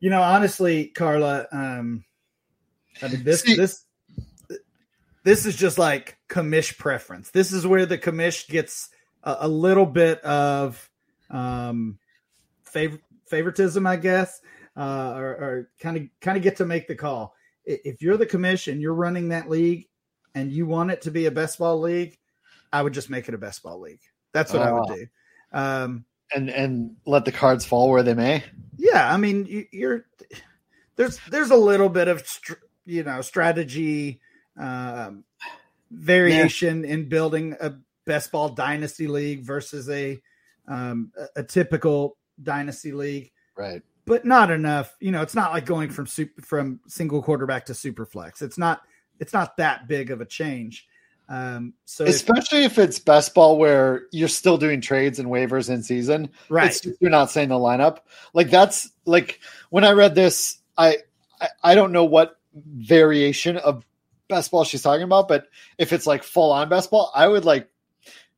You 0.00 0.10
know, 0.10 0.22
honestly, 0.22 0.88
Carla, 0.88 1.46
um, 1.50 2.04
I 3.02 3.08
mean 3.08 3.24
this 3.24 3.42
See, 3.42 3.56
this 3.56 3.86
this 5.24 5.46
is 5.46 5.56
just 5.56 5.78
like 5.78 6.18
commish 6.28 6.76
preference. 6.76 7.30
This 7.30 7.52
is 7.52 7.66
where 7.66 7.86
the 7.86 7.98
commish 7.98 8.46
gets 8.46 8.90
a, 9.22 9.36
a 9.40 9.48
little 9.48 9.86
bit 9.86 10.20
of 10.20 10.90
um, 11.30 11.98
favor- 12.62 13.00
favoritism, 13.26 13.86
I 13.86 13.96
guess, 13.96 14.40
uh, 14.76 15.14
or 15.16 15.70
kind 15.80 15.96
of 15.96 16.02
kind 16.20 16.36
of 16.36 16.42
get 16.42 16.56
to 16.56 16.66
make 16.66 16.86
the 16.86 16.94
call. 16.94 17.34
If 17.64 18.02
you're 18.02 18.18
the 18.18 18.26
commission, 18.26 18.78
you're 18.78 18.92
running 18.92 19.30
that 19.30 19.48
league, 19.48 19.88
and 20.34 20.52
you 20.52 20.66
want 20.66 20.90
it 20.90 21.02
to 21.02 21.10
be 21.10 21.26
a 21.26 21.30
best 21.30 21.58
ball 21.58 21.80
league, 21.80 22.18
I 22.72 22.82
would 22.82 22.94
just 22.94 23.10
make 23.10 23.28
it 23.28 23.34
a 23.34 23.38
best 23.38 23.62
ball 23.62 23.80
league. 23.80 24.00
That's 24.32 24.52
what 24.52 24.62
I 24.62 24.72
would 24.72 24.90
oh. 24.90 24.94
do. 24.94 25.06
Um, 25.52 26.04
and 26.34 26.50
and 26.50 26.96
let 27.06 27.24
the 27.24 27.32
cards 27.32 27.64
fall 27.64 27.90
where 27.90 28.02
they 28.02 28.14
may. 28.14 28.42
Yeah, 28.76 29.12
I 29.12 29.16
mean, 29.16 29.66
you, 29.70 29.88
are 29.88 30.06
there's 30.96 31.18
there's 31.30 31.50
a 31.50 31.56
little 31.56 31.88
bit 31.88 32.08
of 32.08 32.26
you 32.84 33.04
know 33.04 33.20
strategy 33.20 34.20
um, 34.58 35.24
variation 35.90 36.82
yeah. 36.82 36.94
in 36.94 37.08
building 37.08 37.56
a 37.60 37.74
best 38.04 38.32
ball 38.32 38.48
dynasty 38.48 39.06
league 39.06 39.42
versus 39.42 39.88
a 39.88 40.20
um, 40.66 41.12
a, 41.16 41.40
a 41.40 41.42
typical 41.44 42.16
dynasty 42.42 42.92
league, 42.92 43.30
right? 43.56 43.82
But 44.06 44.24
not 44.24 44.50
enough. 44.50 44.96
You 45.00 45.12
know, 45.12 45.22
it's 45.22 45.34
not 45.34 45.52
like 45.52 45.66
going 45.66 45.90
from 45.90 46.06
super 46.06 46.42
from 46.42 46.80
single 46.88 47.22
quarterback 47.22 47.66
to 47.66 47.74
super 47.74 48.04
flex. 48.04 48.42
It's 48.42 48.58
not 48.58 48.82
it's 49.20 49.32
not 49.32 49.56
that 49.56 49.88
big 49.88 50.10
of 50.10 50.20
a 50.20 50.24
change. 50.24 50.86
Um, 51.28 51.72
so 51.86 52.04
especially 52.04 52.64
if, 52.64 52.78
if, 52.78 52.84
it's 52.84 52.98
best 52.98 53.34
ball 53.34 53.56
where 53.56 54.02
you're 54.12 54.28
still 54.28 54.58
doing 54.58 54.82
trades 54.82 55.18
and 55.18 55.28
waivers 55.28 55.70
in 55.70 55.82
season, 55.82 56.28
right? 56.50 56.78
you're 57.00 57.10
not 57.10 57.30
saying 57.30 57.48
the 57.48 57.54
lineup. 57.54 58.00
Like 58.34 58.50
that's 58.50 58.90
like 59.06 59.40
when 59.70 59.84
I 59.84 59.92
read 59.92 60.14
this, 60.14 60.58
I, 60.76 60.98
I 61.40 61.48
I 61.62 61.74
don't 61.74 61.92
know 61.92 62.04
what 62.04 62.38
variation 62.54 63.56
of 63.56 63.86
best 64.28 64.50
ball 64.50 64.64
she's 64.64 64.82
talking 64.82 65.04
about, 65.04 65.28
but 65.28 65.46
if 65.78 65.94
it's 65.94 66.06
like 66.06 66.22
full 66.22 66.52
on 66.52 66.68
best 66.68 66.90
ball, 66.90 67.10
I 67.14 67.26
would 67.26 67.46
like 67.46 67.68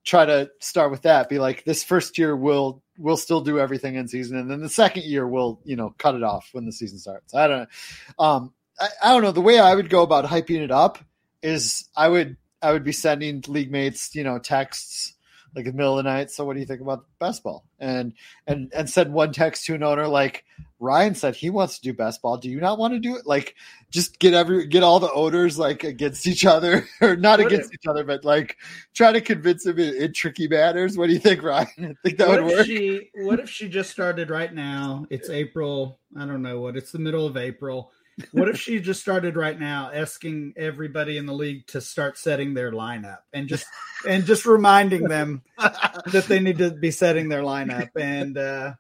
try 0.04 0.24
to 0.24 0.50
start 0.60 0.90
with 0.92 1.02
that. 1.02 1.28
Be 1.28 1.38
like, 1.38 1.64
this 1.64 1.82
first 1.82 2.16
year 2.16 2.36
will 2.36 2.82
we'll 2.98 3.16
still 3.16 3.40
do 3.40 3.58
everything 3.58 3.96
in 3.96 4.08
season, 4.08 4.38
and 4.38 4.50
then 4.50 4.60
the 4.60 4.68
second 4.68 5.04
year 5.04 5.26
we'll 5.26 5.60
you 5.64 5.76
know 5.76 5.94
cut 5.98 6.14
it 6.14 6.22
off 6.22 6.48
when 6.52 6.64
the 6.64 6.72
season 6.72 6.98
starts. 6.98 7.34
I 7.34 7.48
don't 7.48 7.58
know. 7.58 8.24
Um, 8.24 8.52
I, 8.78 8.88
I 9.04 9.12
don't 9.12 9.22
know. 9.22 9.32
The 9.32 9.40
way 9.40 9.58
I 9.58 9.74
would 9.74 9.90
go 9.90 10.02
about 10.02 10.24
hyping 10.24 10.62
it 10.62 10.70
up 10.70 10.98
is 11.42 11.88
I 11.96 12.08
would 12.08 12.36
I 12.62 12.72
would 12.72 12.84
be 12.84 12.92
sending 12.92 13.42
league 13.46 13.70
mates 13.70 14.14
you 14.14 14.24
know 14.24 14.38
texts 14.38 15.14
like 15.56 15.64
in 15.64 15.72
the 15.72 15.76
middle 15.78 15.98
of 15.98 16.04
the 16.04 16.10
night. 16.10 16.30
So 16.30 16.44
what 16.44 16.52
do 16.52 16.60
you 16.60 16.66
think 16.66 16.82
about 16.82 17.06
best 17.18 17.42
ball? 17.42 17.64
And 17.78 18.12
and 18.46 18.70
and 18.74 18.88
said 18.90 19.10
one 19.10 19.32
text 19.32 19.64
to 19.66 19.74
an 19.74 19.82
owner 19.82 20.06
like 20.06 20.44
Ryan 20.78 21.14
said 21.14 21.34
he 21.34 21.48
wants 21.48 21.78
to 21.78 21.82
do 21.82 21.94
best 21.94 22.20
ball. 22.20 22.36
Do 22.36 22.50
you 22.50 22.60
not 22.60 22.78
want 22.78 22.92
to 22.92 23.00
do 23.00 23.16
it? 23.16 23.26
Like 23.26 23.54
just 23.90 24.18
get 24.18 24.34
every 24.34 24.66
get 24.66 24.82
all 24.82 25.00
the 25.00 25.12
owners 25.12 25.58
like 25.58 25.82
against 25.82 26.26
each 26.26 26.44
other 26.44 26.86
or 27.00 27.16
not 27.16 27.38
what 27.38 27.46
against 27.46 27.72
if, 27.72 27.80
each 27.80 27.86
other, 27.86 28.04
but 28.04 28.22
like 28.22 28.58
try 28.92 29.12
to 29.12 29.20
convince 29.22 29.64
him 29.64 29.78
in, 29.78 29.94
in, 29.94 30.12
tricky 30.12 30.46
matters. 30.46 30.98
What 30.98 31.06
do 31.06 31.14
you 31.14 31.18
think, 31.18 31.42
Ryan? 31.42 31.68
I 31.78 31.94
think 32.04 32.18
that 32.18 32.28
would 32.28 32.44
work. 32.44 32.66
She, 32.66 33.10
what 33.14 33.40
if 33.40 33.48
she 33.48 33.68
just 33.68 33.90
started 33.90 34.28
right 34.28 34.52
now? 34.52 35.06
It's 35.08 35.30
April. 35.30 35.98
I 36.18 36.26
don't 36.26 36.42
know 36.42 36.60
what. 36.60 36.76
It's 36.76 36.92
the 36.92 36.98
middle 36.98 37.26
of 37.26 37.38
April 37.38 37.92
what 38.32 38.48
if 38.48 38.58
she 38.58 38.80
just 38.80 39.00
started 39.00 39.36
right 39.36 39.58
now 39.58 39.90
asking 39.92 40.54
everybody 40.56 41.18
in 41.18 41.26
the 41.26 41.34
league 41.34 41.66
to 41.68 41.80
start 41.80 42.16
setting 42.16 42.54
their 42.54 42.72
lineup 42.72 43.18
and 43.32 43.48
just 43.48 43.66
and 44.08 44.24
just 44.24 44.46
reminding 44.46 45.04
them 45.04 45.42
that 45.58 46.24
they 46.28 46.40
need 46.40 46.58
to 46.58 46.70
be 46.70 46.90
setting 46.90 47.28
their 47.28 47.42
lineup? 47.42 47.90
And 47.96 48.38
uh 48.38 48.74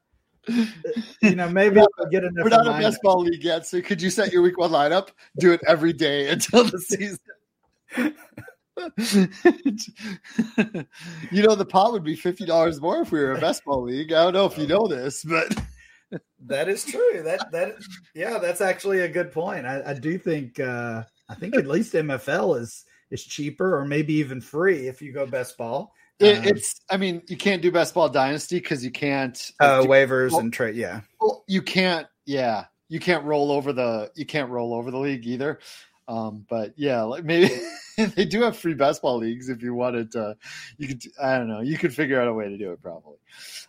you 1.20 1.34
know 1.34 1.48
maybe 1.48 1.76
we'll 1.76 2.10
get 2.10 2.22
enough 2.24 2.44
we're 2.44 2.50
not 2.50 2.66
a 2.68 2.80
best 2.80 3.02
ball 3.02 3.22
league 3.22 3.42
yet 3.42 3.66
so 3.66 3.82
could 3.82 4.00
you 4.00 4.10
set 4.10 4.32
your 4.32 4.42
week 4.42 4.58
one 4.58 4.70
lineup? 4.70 5.08
Do 5.38 5.52
it 5.52 5.60
every 5.66 5.92
day 5.92 6.28
until 6.30 6.64
the 6.64 6.78
season. 6.78 7.18
You 11.32 11.42
know 11.42 11.54
the 11.54 11.64
pot 11.64 11.92
would 11.92 12.04
be 12.04 12.14
fifty 12.14 12.44
dollars 12.44 12.80
more 12.80 13.00
if 13.00 13.10
we 13.10 13.20
were 13.20 13.32
a 13.32 13.40
best 13.40 13.64
ball 13.64 13.82
league. 13.82 14.12
I 14.12 14.24
don't 14.24 14.34
know 14.34 14.44
if 14.44 14.58
you 14.58 14.66
know 14.66 14.86
this, 14.86 15.24
but 15.24 15.56
that 16.46 16.68
is 16.68 16.84
true. 16.84 17.22
That 17.22 17.50
that 17.52 17.76
yeah, 18.14 18.38
that's 18.38 18.60
actually 18.60 19.00
a 19.00 19.08
good 19.08 19.32
point. 19.32 19.66
I, 19.66 19.82
I 19.86 19.94
do 19.94 20.18
think 20.18 20.60
uh, 20.60 21.02
I 21.28 21.34
think 21.34 21.56
at 21.56 21.66
least 21.66 21.94
MFL 21.94 22.60
is 22.60 22.84
is 23.10 23.24
cheaper 23.24 23.76
or 23.76 23.84
maybe 23.84 24.14
even 24.14 24.40
free 24.40 24.88
if 24.88 25.00
you 25.00 25.12
go 25.12 25.26
best 25.26 25.56
ball. 25.56 25.92
It, 26.18 26.38
um, 26.38 26.44
it's 26.44 26.80
I 26.90 26.96
mean 26.96 27.22
you 27.28 27.36
can't 27.36 27.62
do 27.62 27.70
best 27.70 27.94
ball 27.94 28.08
dynasty 28.08 28.58
because 28.58 28.84
you 28.84 28.90
can't 28.90 29.52
uh, 29.60 29.82
do, 29.82 29.88
waivers 29.88 30.32
well, 30.32 30.40
and 30.40 30.52
trade. 30.52 30.76
Yeah, 30.76 31.00
well, 31.20 31.44
you 31.46 31.62
can't. 31.62 32.06
Yeah, 32.24 32.64
you 32.88 33.00
can't 33.00 33.24
roll 33.24 33.52
over 33.52 33.72
the 33.72 34.10
you 34.14 34.26
can't 34.26 34.50
roll 34.50 34.74
over 34.74 34.90
the 34.90 34.98
league 34.98 35.26
either. 35.26 35.60
Um, 36.08 36.46
but 36.48 36.74
yeah, 36.76 37.02
like 37.02 37.24
maybe 37.24 37.50
they 37.96 38.24
do 38.24 38.42
have 38.42 38.56
free 38.56 38.74
best 38.74 39.02
ball 39.02 39.18
leagues 39.18 39.48
if 39.48 39.62
you 39.62 39.74
wanted 39.74 40.12
to. 40.12 40.36
You 40.78 40.88
could 40.88 41.02
I 41.20 41.38
don't 41.38 41.48
know. 41.48 41.60
You 41.60 41.78
could 41.78 41.94
figure 41.94 42.20
out 42.20 42.28
a 42.28 42.34
way 42.34 42.48
to 42.48 42.58
do 42.58 42.72
it 42.72 42.82
probably. 42.82 43.18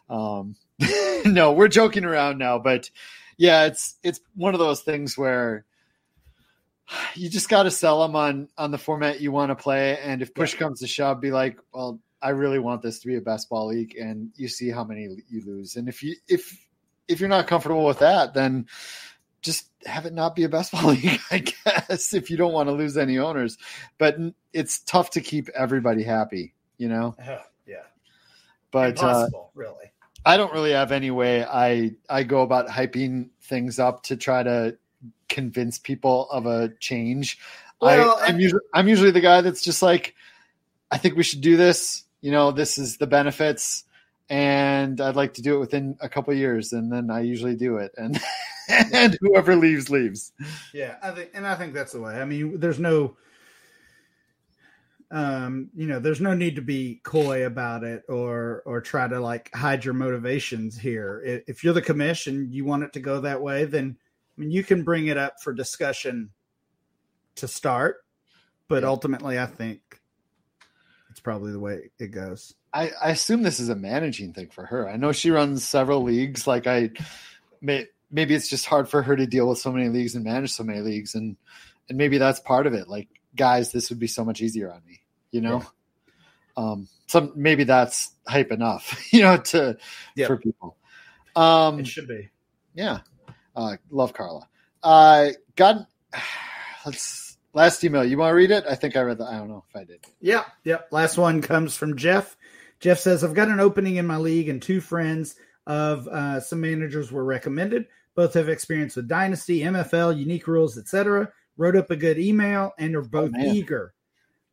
Um, 0.10 0.56
no, 1.26 1.52
we're 1.54 1.68
joking 1.68 2.06
around 2.06 2.38
now, 2.38 2.60
but 2.60 2.90
yeah, 3.38 3.66
it's 3.66 3.96
it's 4.04 4.20
one 4.36 4.54
of 4.54 4.60
those 4.60 4.82
things 4.82 5.18
where 5.18 5.66
you 7.16 7.30
just 7.30 7.50
got 7.50 7.64
to 7.64 7.72
sell 7.72 8.02
them 8.02 8.16
on 8.16 8.50
on 8.58 8.72
the 8.72 8.78
format 8.78 9.22
you 9.22 9.32
want 9.32 9.50
to 9.50 9.56
play, 9.56 9.98
and 10.00 10.22
if 10.22 10.34
push 10.34 10.54
yeah. 10.54 10.60
comes 10.60 10.80
to 10.80 10.88
shove, 10.88 11.20
be 11.22 11.32
like, 11.32 11.58
well, 11.74 12.00
I 12.22 12.30
really 12.30 12.60
want 12.60 12.82
this 12.82 13.00
to 13.00 13.08
be 13.08 13.16
a 13.16 13.22
best 13.22 13.50
ball 13.50 13.68
league, 13.68 13.96
and 13.96 14.32
you 14.36 14.48
see 14.48 14.70
how 14.70 14.84
many 14.84 15.08
you 15.30 15.44
lose, 15.46 15.76
and 15.76 15.88
if 15.88 16.04
you 16.04 16.16
if 16.28 16.66
if 17.08 17.20
you're 17.20 17.30
not 17.30 17.48
comfortable 17.48 17.86
with 17.86 18.00
that, 18.00 18.34
then 18.34 18.68
just 19.42 19.68
have 19.86 20.06
it 20.06 20.14
not 20.14 20.36
be 20.36 20.44
a 20.44 20.50
best 20.50 20.72
ball 20.72 20.92
league, 20.92 21.20
I 21.32 21.40
guess, 21.40 22.14
if 22.14 22.30
you 22.30 22.38
don't 22.38 22.54
want 22.54 22.68
to 22.70 22.74
lose 22.74 22.98
any 22.98 23.18
owners. 23.18 23.58
But 23.98 24.18
it's 24.54 24.80
tough 24.80 25.12
to 25.12 25.22
keep 25.22 25.50
everybody 25.50 26.04
happy, 26.04 26.54
you 26.78 26.90
know. 26.90 27.16
Uh, 27.22 27.40
yeah, 27.66 27.84
but 28.72 29.02
uh, 29.02 29.08
Impossible, 29.08 29.52
uh, 29.56 29.60
really. 29.60 29.92
I 30.26 30.36
don't 30.36 30.52
really 30.52 30.72
have 30.72 30.92
any 30.92 31.10
way 31.10 31.46
I 31.46 31.92
I 32.10 32.24
go 32.24 32.42
about 32.42 32.68
hyping 32.68 33.30
things 33.42 33.80
up 33.80 34.04
to 34.04 34.18
try 34.18 34.44
to 34.44 34.78
convince 35.30 35.80
people 35.80 36.30
of 36.30 36.46
a 36.46 36.70
change. 36.80 37.40
Well, 37.80 38.20
I, 38.22 38.28
am 38.28 38.40
usually 38.40 38.62
I'm 38.74 38.88
usually 38.88 39.12
the 39.12 39.22
guy 39.22 39.42
that's 39.42 39.64
just 39.64 39.82
like, 39.82 40.16
I 40.92 40.98
think 40.98 41.16
we 41.16 41.24
should 41.24 41.42
do 41.42 41.58
this. 41.58 42.04
You 42.22 42.32
know, 42.32 42.52
this 42.52 42.78
is 42.78 42.98
the 42.98 43.08
benefits, 43.08 43.84
and 44.30 45.00
I'd 45.00 45.16
like 45.16 45.36
to 45.36 45.42
do 45.42 45.56
it 45.56 45.60
within 45.60 45.98
a 46.02 46.10
couple 46.10 46.34
years, 46.34 46.74
and 46.74 46.92
then 46.92 47.10
I 47.10 47.22
usually 47.22 47.56
do 47.56 47.78
it, 47.78 47.94
and 47.98 48.20
and 48.70 49.18
whoever 49.22 49.56
leaves 49.56 49.90
leaves. 49.90 50.32
Yeah, 50.74 50.96
I 51.02 51.12
think, 51.12 51.32
and 51.34 51.48
I 51.48 51.56
think 51.56 51.74
that's 51.74 51.94
the 51.94 52.02
way. 52.02 52.20
I 52.20 52.26
mean, 52.26 52.60
there's 52.60 52.80
no 52.80 53.16
um 55.10 55.70
you 55.74 55.88
know 55.88 56.00
there's 56.00 56.20
no 56.20 56.34
need 56.34 56.58
to 56.58 56.62
be 56.62 57.00
coy 57.04 57.46
about 57.46 57.84
it 57.84 58.04
or 58.10 58.62
or 58.66 58.82
try 58.82 59.08
to 59.08 59.20
like 59.22 59.50
hide 59.56 59.86
your 59.86 59.94
motivations 59.94 60.78
here 60.78 61.22
if 61.48 61.64
you're 61.64 61.74
the 61.74 61.82
commission 61.82 62.50
you 62.52 62.66
want 62.66 62.84
it 62.84 62.92
to 62.92 63.00
go 63.00 63.22
that 63.22 63.42
way 63.42 63.64
then 63.64 63.96
i 64.38 64.42
mean 64.42 64.52
you 64.52 64.64
can 64.64 64.84
bring 64.84 65.08
it 65.08 65.18
up 65.18 65.36
for 65.42 65.54
discussion 65.54 66.30
to 67.36 67.48
start 67.48 68.04
but 68.68 68.84
yeah. 68.84 68.90
ultimately 68.90 69.40
i 69.40 69.46
think 69.46 70.02
probably 71.28 71.52
the 71.52 71.60
way 71.60 71.90
it 72.00 72.08
goes 72.08 72.54
I, 72.74 72.92
I 73.02 73.10
assume 73.12 73.44
this 73.44 73.60
is 73.60 73.70
a 73.70 73.76
managing 73.76 74.34
thing 74.34 74.50
for 74.50 74.66
her 74.66 74.88
i 74.88 74.96
know 74.96 75.12
she 75.12 75.32
runs 75.32 75.64
several 75.64 76.04
leagues 76.04 76.48
like 76.48 76.68
i 76.68 76.92
may, 77.62 77.86
maybe 78.12 78.34
it's 78.34 78.50
just 78.50 78.66
hard 78.66 78.88
for 78.88 79.02
her 79.02 79.16
to 79.16 79.28
deal 79.28 79.50
with 79.50 79.58
so 79.58 79.72
many 79.72 79.90
leagues 79.90 80.16
and 80.16 80.24
manage 80.24 80.52
so 80.54 80.64
many 80.64 80.80
leagues 80.80 81.16
and 81.16 81.36
and 81.90 81.98
maybe 81.98 82.18
that's 82.18 82.40
part 82.40 82.68
of 82.68 82.74
it 82.74 82.88
like 82.88 83.10
guys, 83.38 83.72
this 83.72 83.90
would 83.90 84.00
be 84.00 84.08
so 84.08 84.26
much 84.26 84.42
easier 84.42 84.70
on 84.70 84.82
me, 84.86 85.00
you 85.32 85.40
know? 85.40 85.62
Yeah. 85.62 85.68
Um, 86.58 86.88
some 87.06 87.32
maybe 87.36 87.64
that's 87.64 88.12
hype 88.28 88.52
enough, 88.52 89.08
you 89.14 89.22
know, 89.22 89.38
to 89.38 89.78
yep. 90.16 90.28
for 90.28 90.38
people. 90.38 90.76
Um, 91.36 91.80
it 91.80 91.88
should 91.88 92.08
be. 92.08 92.30
Yeah. 92.74 93.00
Uh, 93.56 93.78
love 93.90 94.14
Carla. 94.14 94.50
Uh, 94.84 95.30
got 95.56 95.88
let's 96.86 97.27
last 97.58 97.84
email. 97.84 98.06
You 98.06 98.18
want 98.18 98.32
to 98.32 98.36
read 98.36 98.52
it? 98.52 98.64
I 98.70 98.76
think 98.76 98.96
I 98.96 99.02
read 99.02 99.18
that. 99.18 99.28
I 99.28 99.38
don't 99.38 99.50
know 99.50 99.66
if 99.70 99.76
I 99.76 99.84
did. 99.84 100.06
Yeah. 100.22 100.46
Yep. 100.64 100.88
Last 100.92 101.18
one 101.18 101.42
comes 101.42 101.76
from 101.76 101.98
Jeff. 101.98 102.38
Jeff 102.80 103.00
says, 103.00 103.24
I've 103.24 103.34
got 103.34 103.50
an 103.50 103.60
opening 103.60 103.96
in 103.96 104.08
my 104.08 104.18
league 104.18 104.50
and 104.50 104.62
two 104.62 104.80
friends 104.80 105.36
of 105.66 106.08
uh, 106.08 106.40
some 106.40 106.62
managers 106.62 107.12
were 107.12 107.26
recommended. 107.26 107.88
Both 108.16 108.36
have 108.36 108.48
experience 108.48 108.96
with 108.96 109.08
Dynasty, 109.08 109.62
MFL, 109.62 110.18
unique 110.18 110.48
rules, 110.48 110.78
etc 110.78 111.32
wrote 111.58 111.76
up 111.76 111.92
a 111.92 111.96
good 111.96 112.18
email, 112.18 112.74
and 112.78 112.96
are 112.96 113.02
both 113.02 113.32
oh, 113.36 113.54
eager. 113.54 113.94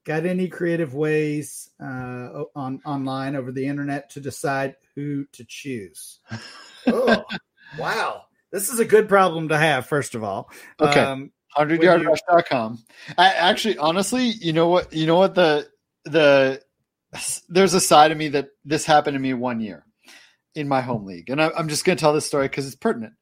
Got 0.05 0.27
any 0.27 0.49
creative 0.49 0.95
ways 0.95 1.71
uh, 1.81 2.45
on 2.55 2.81
online 2.85 3.37
over 3.37 3.53
the 3.53 3.67
internet 3.67 4.11
to 4.11 4.21
decide 4.21 4.77
who 4.95 5.27
to 5.33 5.45
choose? 5.45 6.21
oh, 6.87 7.25
wow. 7.79 8.25
This 8.51 8.71
is 8.71 8.79
a 8.79 8.85
good 8.85 9.09
problem 9.09 9.49
to 9.49 9.59
have, 9.59 9.87
first 9.87 10.15
of 10.15 10.23
all. 10.23 10.51
Okay. 10.81 11.01
Um, 11.01 11.33
100yardrush.com. 11.57 12.79
I 13.19 13.29
actually, 13.29 13.79
honestly, 13.79 14.27
you 14.27 14.53
know 14.53 14.69
what? 14.69 14.93
You 14.93 15.07
know 15.07 15.17
what? 15.17 15.35
The, 15.35 15.69
the, 16.05 16.63
there's 17.49 17.75
a 17.75 17.81
side 17.81 18.11
of 18.11 18.19
me 18.19 18.29
that 18.29 18.49
this 18.65 18.85
happened 18.85 19.15
to 19.15 19.21
me 19.21 19.35
one 19.35 19.61
year 19.61 19.85
in 20.55 20.69
my 20.69 20.81
home 20.81 21.05
league. 21.05 21.31
And 21.31 21.43
I, 21.43 21.51
am 21.57 21.69
just 21.69 21.85
going 21.85 21.97
to 21.97 22.01
tell 22.01 22.13
this 22.13 22.27
story 22.27 22.49
because 22.49 22.67
it's 22.67 22.77
pertinent. 22.77 23.15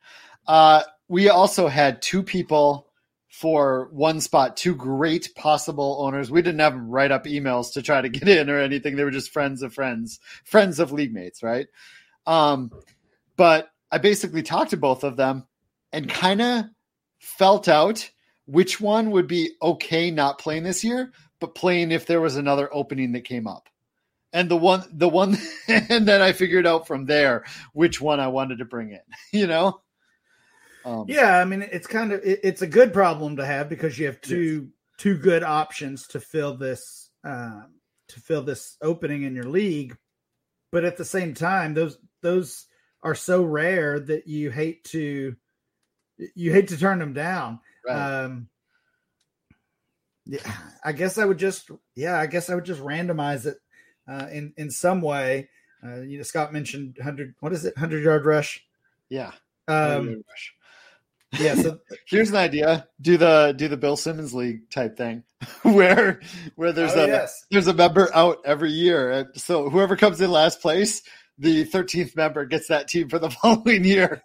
Uh, 0.47 0.83
we 1.09 1.29
also 1.29 1.69
had 1.69 2.03
two 2.03 2.23
people 2.23 2.89
for 3.33 3.89
one 3.93 4.21
spot, 4.21 4.57
two 4.57 4.75
great 4.75 5.35
possible 5.35 5.99
owners. 6.01 6.31
We 6.31 6.43
didn't 6.43 6.61
have 6.61 6.75
them 6.75 6.91
write 6.91 7.11
up 7.11 7.25
emails 7.25 7.73
to 7.73 7.83
try 7.83 8.01
to 8.01 8.09
get 8.09 8.29
in 8.29 8.51
or 8.51 8.59
anything. 8.59 8.97
They 8.97 9.05
were 9.05 9.11
just 9.11 9.33
friends 9.33 9.63
of 9.63 9.73
friends, 9.73 10.21
friends 10.45 10.79
of 10.79 10.93
league 10.93 11.15
mates, 11.15 11.43
right? 11.43 11.67
Um, 12.27 12.71
but 13.37 13.71
I 13.91 13.99
basically 13.99 14.43
talked 14.43 14.71
to 14.71 14.77
both 14.77 15.03
of 15.03 15.17
them 15.17 15.47
and 15.93 16.09
kind 16.09 16.43
of 16.43 16.65
felt 17.21 17.69
out 17.69 18.11
which 18.47 18.81
one 18.81 19.11
would 19.13 19.27
be 19.27 19.53
okay 19.61 20.11
not 20.11 20.39
playing 20.39 20.65
this 20.65 20.85
year, 20.85 21.13
but 21.41 21.55
playing 21.55 21.91
if 21.91 22.07
there 22.07 22.21
was 22.21 22.37
another 22.37 22.73
opening 22.73 23.13
that 23.13 23.25
came 23.25 23.47
up. 23.47 23.69
And 24.33 24.51
the 24.51 24.57
one, 24.57 24.85
the 24.93 25.09
one, 25.09 25.37
and 25.69 26.07
then 26.07 26.23
I 26.23 26.33
figured 26.33 26.67
out 26.67 26.87
from 26.87 27.07
there 27.07 27.45
which 27.73 28.01
one 28.01 28.21
I 28.21 28.29
wanted 28.29 28.59
to 28.59 28.65
bring 28.65 28.91
in, 28.91 29.01
you 29.39 29.47
know? 29.47 29.81
Um, 30.85 31.05
yeah, 31.09 31.39
I 31.39 31.45
mean, 31.45 31.63
it's 31.63 31.87
kind 31.87 32.13
of 32.13 32.25
it, 32.25 32.41
it's 32.43 32.63
a 32.63 32.67
good 32.67 32.93
problem 32.93 33.37
to 33.37 33.47
have 33.47 33.69
because 33.69 33.99
you 33.99 34.07
have 34.07 34.21
two 34.21 34.71
two 34.99 35.17
good 35.17 35.45
options 35.45 36.09
to 36.09 36.21
fill 36.21 36.57
this 36.57 37.09
uh, 37.25 37.63
to 38.09 38.21
fill 38.21 38.43
this 38.43 38.77
opening 38.83 39.23
in 39.23 39.35
your 39.35 39.45
league, 39.45 39.97
but 40.73 40.85
at 40.85 40.97
the 40.97 41.05
same 41.05 41.35
time, 41.35 41.75
those 41.75 41.99
those 42.21 42.67
are 43.03 43.15
so 43.15 43.43
rare 43.43 44.01
that 44.01 44.27
you 44.27 44.51
hate 44.51 44.85
to 44.85 45.37
you 46.35 46.53
hate 46.53 46.69
to 46.69 46.79
turn 46.79 46.99
them 46.99 47.13
down. 47.13 47.61
Right. 47.87 48.23
Um, 48.25 48.49
yeah, 50.25 50.57
I 50.85 50.93
guess 50.93 51.19
I 51.19 51.25
would 51.25 51.39
just 51.39 51.71
yeah, 51.97 52.19
I 52.19 52.27
guess 52.27 52.49
I 52.49 52.55
would 52.55 52.65
just 52.65 52.81
randomize 52.81 53.47
it 53.47 53.59
uh, 54.09 54.27
in 54.31 54.53
in 54.57 54.71
some 54.71 55.01
way. 55.01 55.49
Uh, 55.85 56.01
you 56.03 56.19
know, 56.19 56.23
Scott 56.23 56.53
mentioned 56.53 56.97
hundred. 57.03 57.35
What 57.41 57.53
is 57.53 57.65
it? 57.65 57.77
Hundred 57.77 58.05
yard 58.05 58.25
rush. 58.25 58.65
Yeah. 59.09 59.33
Um, 59.67 60.23
rush. 60.29 60.55
Yeah, 61.41 61.55
so 61.55 61.81
here's 62.07 62.31
an 62.31 62.37
idea: 62.37 62.87
do 63.01 63.17
the 63.17 63.55
do 63.57 63.69
the 63.69 63.77
Bill 63.77 63.97
Simmons 63.97 64.35
League 64.35 64.71
type 64.71 64.97
thing, 64.97 65.25
where 65.63 66.21
where 66.57 66.73
there's 66.73 66.93
oh, 66.95 67.05
a 67.05 67.07
yes. 67.09 67.45
there's 67.51 67.67
a 67.67 67.75
member 67.75 68.09
out 68.15 68.39
every 68.45 68.71
year, 68.71 69.31
so 69.35 69.71
whoever 69.71 69.97
comes 69.97 70.21
in 70.21 70.31
last 70.31 70.61
place, 70.61 71.03
the 71.39 71.65
13th 71.65 72.17
member 72.17 72.45
gets 72.45 72.69
that 72.69 72.89
team 72.89 73.09
for 73.09 73.19
the 73.19 73.31
following 73.43 73.85
year. 73.85 74.23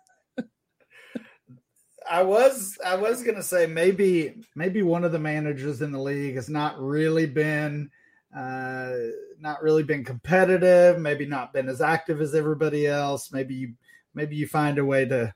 I 2.09 2.23
was 2.23 2.77
I 2.85 2.95
was 2.95 3.23
gonna 3.23 3.43
say 3.43 3.67
maybe 3.67 4.35
maybe 4.55 4.81
one 4.81 5.03
of 5.03 5.11
the 5.11 5.19
managers 5.19 5.81
in 5.81 5.91
the 5.91 6.01
league 6.01 6.35
has 6.35 6.49
not 6.49 6.79
really 6.79 7.25
been 7.25 7.89
uh, 8.35 8.93
not 9.39 9.61
really 9.63 9.83
been 9.83 10.03
competitive, 10.03 10.99
maybe 10.99 11.25
not 11.25 11.53
been 11.53 11.69
as 11.69 11.81
active 11.81 12.21
as 12.21 12.35
everybody 12.35 12.85
else. 12.85 13.31
Maybe 13.31 13.55
you 13.55 13.73
maybe 14.13 14.35
you 14.35 14.47
find 14.47 14.77
a 14.77 14.85
way 14.85 15.05
to 15.05 15.33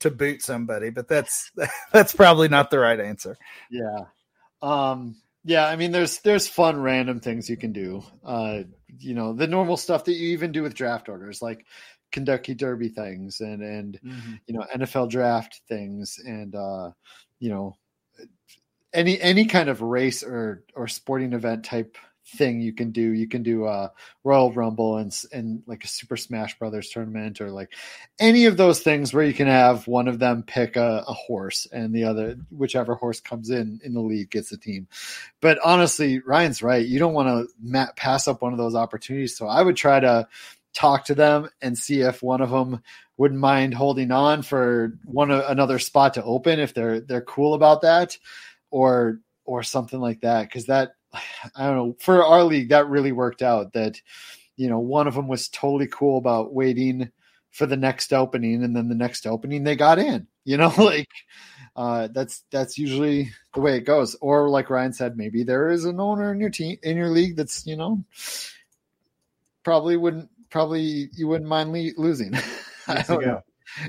to 0.00 0.10
boot 0.10 0.42
somebody, 0.42 0.90
but 0.90 1.08
that's 1.08 1.50
that's 1.92 2.14
probably 2.14 2.48
not 2.48 2.70
the 2.70 2.78
right 2.78 3.00
answer. 3.00 3.36
Yeah. 3.70 4.04
Um 4.62 5.16
yeah, 5.44 5.66
I 5.66 5.76
mean 5.76 5.92
there's 5.92 6.18
there's 6.20 6.48
fun 6.48 6.80
random 6.80 7.20
things 7.20 7.48
you 7.48 7.56
can 7.56 7.72
do. 7.72 8.02
Uh 8.24 8.62
you 8.98 9.14
know, 9.14 9.32
the 9.32 9.46
normal 9.46 9.76
stuff 9.76 10.04
that 10.04 10.14
you 10.14 10.28
even 10.28 10.52
do 10.52 10.62
with 10.62 10.74
draft 10.74 11.08
orders 11.08 11.42
like 11.42 11.66
Kentucky 12.12 12.54
Derby 12.54 12.88
things 12.88 13.40
and 13.40 13.62
and 13.62 14.00
mm-hmm. 14.04 14.34
you 14.46 14.54
know 14.54 14.64
NFL 14.74 15.10
draft 15.10 15.60
things 15.68 16.18
and 16.24 16.54
uh 16.54 16.90
you 17.38 17.50
know 17.50 17.76
any 18.92 19.20
any 19.20 19.46
kind 19.46 19.68
of 19.68 19.82
race 19.82 20.22
or 20.22 20.64
or 20.74 20.88
sporting 20.88 21.32
event 21.32 21.64
type 21.64 21.96
thing 22.28 22.60
you 22.60 22.72
can 22.72 22.90
do. 22.90 23.12
You 23.12 23.28
can 23.28 23.42
do 23.42 23.66
a 23.66 23.92
Royal 24.24 24.52
Rumble 24.52 24.96
and 24.96 25.16
and 25.32 25.62
like 25.66 25.84
a 25.84 25.88
Super 25.88 26.16
Smash 26.16 26.58
Brothers 26.58 26.90
tournament 26.90 27.40
or 27.40 27.50
like 27.50 27.72
any 28.18 28.46
of 28.46 28.56
those 28.56 28.80
things 28.80 29.14
where 29.14 29.24
you 29.24 29.34
can 29.34 29.46
have 29.46 29.86
one 29.86 30.08
of 30.08 30.18
them 30.18 30.42
pick 30.42 30.76
a, 30.76 31.04
a 31.06 31.12
horse 31.12 31.66
and 31.70 31.94
the 31.94 32.04
other 32.04 32.36
whichever 32.50 32.94
horse 32.94 33.20
comes 33.20 33.50
in 33.50 33.80
in 33.84 33.94
the 33.94 34.00
league 34.00 34.30
gets 34.30 34.50
the 34.50 34.56
team. 34.56 34.88
But 35.40 35.58
honestly, 35.64 36.18
Ryan's 36.18 36.62
right. 36.62 36.84
You 36.84 36.98
don't 36.98 37.14
want 37.14 37.48
to 37.48 37.92
pass 37.96 38.26
up 38.26 38.42
one 38.42 38.52
of 38.52 38.58
those 38.58 38.74
opportunities. 38.74 39.36
So 39.36 39.46
I 39.46 39.62
would 39.62 39.76
try 39.76 40.00
to 40.00 40.26
talk 40.76 41.06
to 41.06 41.14
them 41.14 41.48
and 41.62 41.76
see 41.76 42.02
if 42.02 42.22
one 42.22 42.40
of 42.40 42.50
them 42.50 42.82
wouldn't 43.16 43.40
mind 43.40 43.72
holding 43.72 44.12
on 44.12 44.42
for 44.42 44.92
one 45.04 45.30
another 45.30 45.78
spot 45.78 46.14
to 46.14 46.22
open 46.22 46.60
if 46.60 46.74
they're 46.74 47.00
they're 47.00 47.22
cool 47.22 47.54
about 47.54 47.82
that 47.82 48.16
or 48.70 49.20
or 49.44 49.62
something 49.62 50.00
like 50.00 50.20
that. 50.20 50.42
Because 50.44 50.66
that 50.66 50.92
I 51.56 51.66
don't 51.66 51.76
know 51.76 51.96
for 51.98 52.24
our 52.24 52.44
league 52.44 52.68
that 52.68 52.88
really 52.88 53.12
worked 53.12 53.42
out 53.42 53.72
that 53.72 54.00
you 54.56 54.68
know 54.68 54.80
one 54.80 55.08
of 55.08 55.14
them 55.14 55.28
was 55.28 55.48
totally 55.48 55.88
cool 55.88 56.18
about 56.18 56.52
waiting 56.54 57.10
for 57.50 57.66
the 57.66 57.76
next 57.76 58.12
opening 58.12 58.62
and 58.62 58.76
then 58.76 58.88
the 58.88 58.94
next 58.94 59.26
opening 59.26 59.64
they 59.64 59.76
got 59.76 59.98
in 59.98 60.26
you 60.44 60.58
know 60.58 60.72
like 60.76 61.08
uh, 61.74 62.08
that's 62.12 62.42
that's 62.50 62.78
usually 62.78 63.30
the 63.54 63.60
way 63.60 63.76
it 63.76 63.84
goes. 63.84 64.16
Or 64.20 64.48
like 64.48 64.70
Ryan 64.70 64.94
said 64.94 65.16
maybe 65.16 65.42
there 65.42 65.70
is 65.70 65.84
an 65.84 66.00
owner 66.00 66.32
in 66.32 66.40
your 66.40 66.50
team 66.50 66.78
in 66.82 66.96
your 66.96 67.10
league 67.10 67.36
that's 67.36 67.66
you 67.66 67.76
know 67.76 68.02
probably 69.62 69.96
wouldn't 69.96 70.30
probably 70.50 71.08
you 71.12 71.28
wouldn't 71.28 71.48
mind 71.48 71.72
le- 71.72 72.00
losing 72.00 72.34
I 72.88 73.02
don't 73.02 73.24
know 73.24 73.42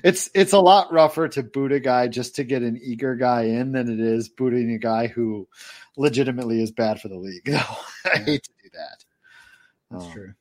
it's 0.04 0.30
it's 0.34 0.54
a 0.54 0.60
lot 0.60 0.92
rougher 0.92 1.28
to 1.30 1.44
boot 1.44 1.72
a 1.72 1.80
guy 1.80 2.08
just 2.08 2.36
to 2.36 2.44
get 2.44 2.62
an 2.62 2.80
eager 2.82 3.16
guy 3.16 3.44
in 3.44 3.72
than 3.72 3.92
it 3.92 4.00
is 4.00 4.30
booting 4.30 4.72
a 4.72 4.78
guy 4.78 5.08
who 5.08 5.48
legitimately 5.96 6.62
is 6.62 6.72
bad 6.72 7.00
for 7.00 7.08
the 7.08 7.18
league. 7.18 7.50
I 8.06 8.18
hate 8.18 8.44
to 8.44 8.52
do 8.64 8.70
that. 8.74 9.06
That's 9.92 10.06
um, 10.06 10.12
true. 10.12 10.34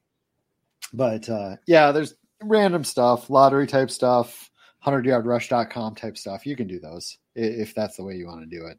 But 0.92 1.28
uh, 1.28 1.56
yeah, 1.66 1.92
there's 1.92 2.14
random 2.42 2.84
stuff, 2.84 3.30
lottery 3.30 3.66
type 3.66 3.90
stuff, 3.90 4.50
100yardrush.com 4.84 5.94
type 5.94 6.16
stuff. 6.16 6.46
You 6.46 6.56
can 6.56 6.66
do 6.66 6.80
those 6.80 7.18
if 7.34 7.74
that's 7.74 7.96
the 7.96 8.04
way 8.04 8.14
you 8.14 8.26
want 8.26 8.48
to 8.48 8.58
do 8.58 8.64
it. 8.66 8.72
it. 8.72 8.78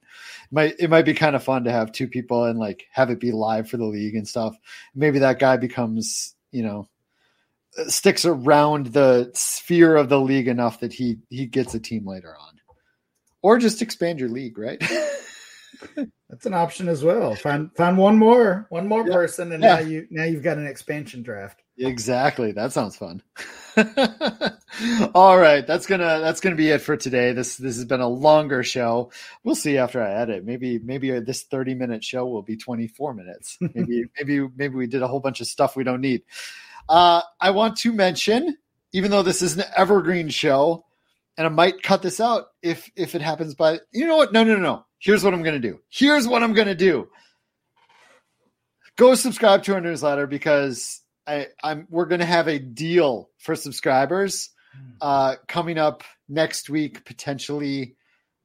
Might 0.52 0.76
it 0.80 0.90
might 0.90 1.06
be 1.06 1.14
kind 1.14 1.36
of 1.36 1.44
fun 1.44 1.64
to 1.66 1.72
have 1.72 1.92
two 1.92 2.08
people 2.08 2.46
and 2.46 2.60
like 2.60 2.88
have 2.92 3.10
it 3.10 3.20
be 3.20 3.32
live 3.32 3.70
for 3.70 3.78
the 3.78 3.86
league 3.86 4.16
and 4.16 4.28
stuff. 4.28 4.56
Maybe 4.96 5.20
that 5.20 5.40
guy 5.40 5.58
becomes, 5.58 6.36
you 6.52 6.64
know, 6.64 6.88
sticks 7.88 8.26
around 8.26 8.88
the 8.88 9.32
sphere 9.34 9.96
of 9.96 10.10
the 10.10 10.20
league 10.20 10.48
enough 10.48 10.80
that 10.80 10.94
he 10.94 11.18
he 11.30 11.46
gets 11.46 11.74
a 11.74 11.80
team 11.80 12.08
later 12.08 12.36
on, 12.40 12.54
or 13.42 13.58
just 13.58 13.82
expand 13.82 14.20
your 14.20 14.30
league, 14.30 14.58
right? 14.58 14.82
That's 16.30 16.46
an 16.46 16.54
option 16.54 16.90
as 16.90 17.04
well. 17.04 17.36
Find 17.36 17.70
find 17.76 17.98
one 17.98 18.18
more 18.18 18.68
one 18.70 18.88
more 18.88 19.08
yeah. 19.08 19.14
person, 19.14 19.52
and 19.52 19.64
yeah. 19.64 19.76
now 19.76 19.80
you 19.80 20.08
now 20.10 20.24
you've 20.24 20.44
got 20.44 20.58
an 20.58 20.68
expansion 20.68 21.24
draft. 21.24 21.64
Exactly. 21.78 22.52
That 22.52 22.74
sounds 22.74 22.98
fun. 22.98 23.22
All 25.16 25.38
right, 25.38 25.66
that's 25.66 25.88
gonna 25.88 26.20
that's 26.20 26.40
gonna 26.40 26.56
be 26.56 26.70
it 26.70 26.82
for 26.82 26.98
today. 26.98 27.32
This 27.32 27.58
this 27.58 27.76
has 27.76 27.86
been 27.86 28.02
a 28.02 28.08
longer 28.08 28.64
show. 28.64 29.12
We'll 29.44 29.56
see 29.56 29.78
after 29.78 30.02
I 30.02 30.14
edit. 30.14 30.46
Maybe 30.46 30.80
maybe 30.80 31.20
this 31.20 31.44
thirty 31.44 31.74
minute 31.74 32.04
show 32.04 32.28
will 32.28 32.44
be 32.44 32.58
twenty 32.58 32.88
four 32.88 33.14
minutes. 33.14 33.58
Maybe 33.62 34.06
maybe 34.18 34.48
maybe 34.56 34.76
we 34.76 34.88
did 34.88 35.02
a 35.02 35.08
whole 35.08 35.20
bunch 35.20 35.42
of 35.42 35.48
stuff 35.48 35.76
we 35.76 35.84
don't 35.84 36.02
need. 36.02 36.24
Uh, 36.88 37.22
I 37.40 37.52
want 37.52 37.78
to 37.78 37.92
mention, 37.92 38.58
even 38.94 39.12
though 39.12 39.24
this 39.24 39.42
is 39.42 39.58
an 39.58 39.64
evergreen 39.76 40.30
show, 40.30 40.86
and 41.38 41.48
I 41.48 41.50
might 41.50 41.82
cut 41.82 42.02
this 42.02 42.20
out 42.20 42.48
if 42.62 42.90
if 42.96 43.16
it 43.16 43.22
happens. 43.22 43.56
By 43.56 43.80
you 43.92 44.06
know 44.06 44.18
what? 44.18 44.32
No, 44.32 44.44
no, 44.44 44.58
no. 44.58 44.86
Here's 45.00 45.24
what 45.24 45.34
I'm 45.34 45.44
to 45.44 45.68
do. 45.68 45.80
Here's 45.90 46.28
what 46.28 46.44
I'm 46.44 46.54
to 46.68 46.76
do. 46.76 47.10
Go 48.96 49.16
subscribe 49.16 49.64
to 49.64 49.74
our 49.76 49.82
newsletter 49.82 50.28
because 50.28 51.02
I, 51.26 51.48
I'm 51.64 51.88
we're 51.90 52.06
to 52.20 52.26
have 52.26 52.48
a 52.48 52.60
deal 52.60 53.30
for 53.38 53.56
subscribers 53.56 54.52
uh, 55.02 55.36
coming 55.48 55.78
up 55.78 56.04
next 56.28 56.70
week, 56.70 57.06
potentially 57.06 57.96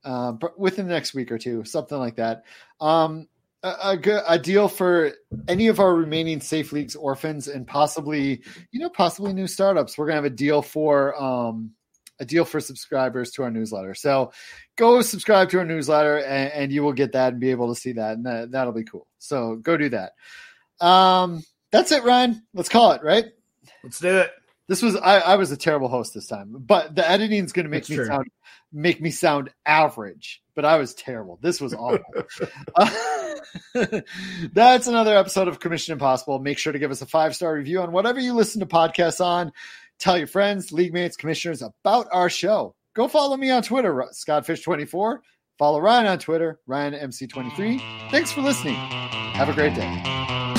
uh, 0.05 0.35
within 0.57 0.87
the 0.87 0.92
next 0.92 1.14
week 1.14 1.31
or 1.31 1.38
two, 1.38 1.64
something 1.64 1.99
like 1.99 2.16
that. 2.16 2.45
Um, 2.81 3.29
a, 3.62 3.68
a, 3.68 4.23
a, 4.29 4.38
deal 4.38 4.68
for 4.68 5.12
any 5.47 5.68
of 5.68 5.79
our 5.79 5.95
remaining 5.95 6.40
safe 6.40 6.73
leagues 6.73 6.97
orphans 6.97 7.47
and 7.47 7.64
possibly 7.64 8.42
you 8.73 8.81
know 8.81 8.88
possibly 8.88 9.33
new 9.33 9.47
startups. 9.47 9.97
We're 9.97 10.07
gonna 10.07 10.16
have 10.16 10.25
a 10.25 10.31
deal 10.31 10.62
for 10.62 11.21
um 11.23 11.71
a 12.18 12.25
deal 12.25 12.45
for 12.45 12.61
subscribers 12.61 13.31
to 13.33 13.45
our 13.45 13.51
newsletter. 13.51 13.95
So 13.95 14.33
go 14.77 15.01
subscribe 15.03 15.51
to 15.51 15.59
our 15.59 15.64
newsletter 15.64 16.18
and, 16.18 16.53
and 16.53 16.73
you 16.73 16.83
will 16.83 16.92
get 16.92 17.12
that 17.12 17.33
and 17.33 17.40
be 17.40 17.51
able 17.51 17.73
to 17.73 17.81
see 17.81 17.92
that 17.92 18.16
and 18.16 18.27
that, 18.27 18.51
that'll 18.51 18.73
be 18.73 18.85
cool. 18.85 19.07
So 19.18 19.57
go 19.57 19.77
do 19.77 19.90
that. 19.90 20.12
Um 20.81 21.42
that's 21.71 21.92
it 21.92 22.03
ryan. 22.03 22.42
Let's 22.55 22.68
call 22.68 22.92
it 22.92 23.03
right? 23.05 23.27
Let's 23.85 24.01
do 24.01 24.18
it 24.18 24.33
this 24.68 24.83
was 24.83 24.96
I, 24.96 25.18
I 25.18 25.37
was 25.37 25.51
a 25.51 25.57
terrible 25.57 25.88
host 25.88 26.14
this 26.14 26.27
time 26.27 26.55
but 26.59 26.94
the 26.94 27.09
editing 27.09 27.44
is 27.44 27.53
going 27.53 27.64
to 27.64 27.70
make 27.70 27.83
that's 27.83 27.90
me 27.90 27.96
true. 27.96 28.07
sound 28.07 28.27
make 28.72 29.01
me 29.01 29.11
sound 29.11 29.51
average 29.66 30.42
but 30.55 30.64
i 30.64 30.79
was 30.79 30.94
terrible 30.94 31.38
this 31.42 31.61
was 31.61 31.75
awful 31.75 32.01
uh, 32.77 32.90
That's 34.53 34.87
another 34.87 35.16
episode 35.16 35.48
of 35.48 35.61
Commission 35.61 35.92
Impossible. 35.92 36.38
Make 36.38 36.59
sure 36.59 36.72
to 36.72 36.79
give 36.79 36.90
us 36.90 37.03
a 37.03 37.07
five 37.07 37.35
star 37.35 37.55
review 37.55 37.81
on 37.83 37.92
whatever 37.92 38.20
you 38.20 38.35
listen 38.35 38.61
to 38.61 38.66
podcasts 38.66 39.25
on. 39.25 39.53
Tell 39.98 40.18
your 40.18 40.27
friends, 40.27 40.72
league 40.72 40.92
mates, 40.92 41.16
commissioners 41.16 41.62
about 41.62 42.09
our 42.12 42.29
show. 42.29 42.75
Go 42.94 43.09
follow 43.09 43.37
me 43.37 43.51
on 43.51 43.62
Twitter, 43.62 43.92
Scottfish24. 44.12 45.18
Follow 45.59 45.81
Ryan 45.81 46.07
on 46.07 46.18
Twitter, 46.18 46.61
RyanMC23. 46.68 48.11
Thanks 48.11 48.33
for 48.33 48.40
listening. 48.40 48.75
Have 48.75 49.48
a 49.48 49.53
great 49.53 49.75
day. 49.75 50.52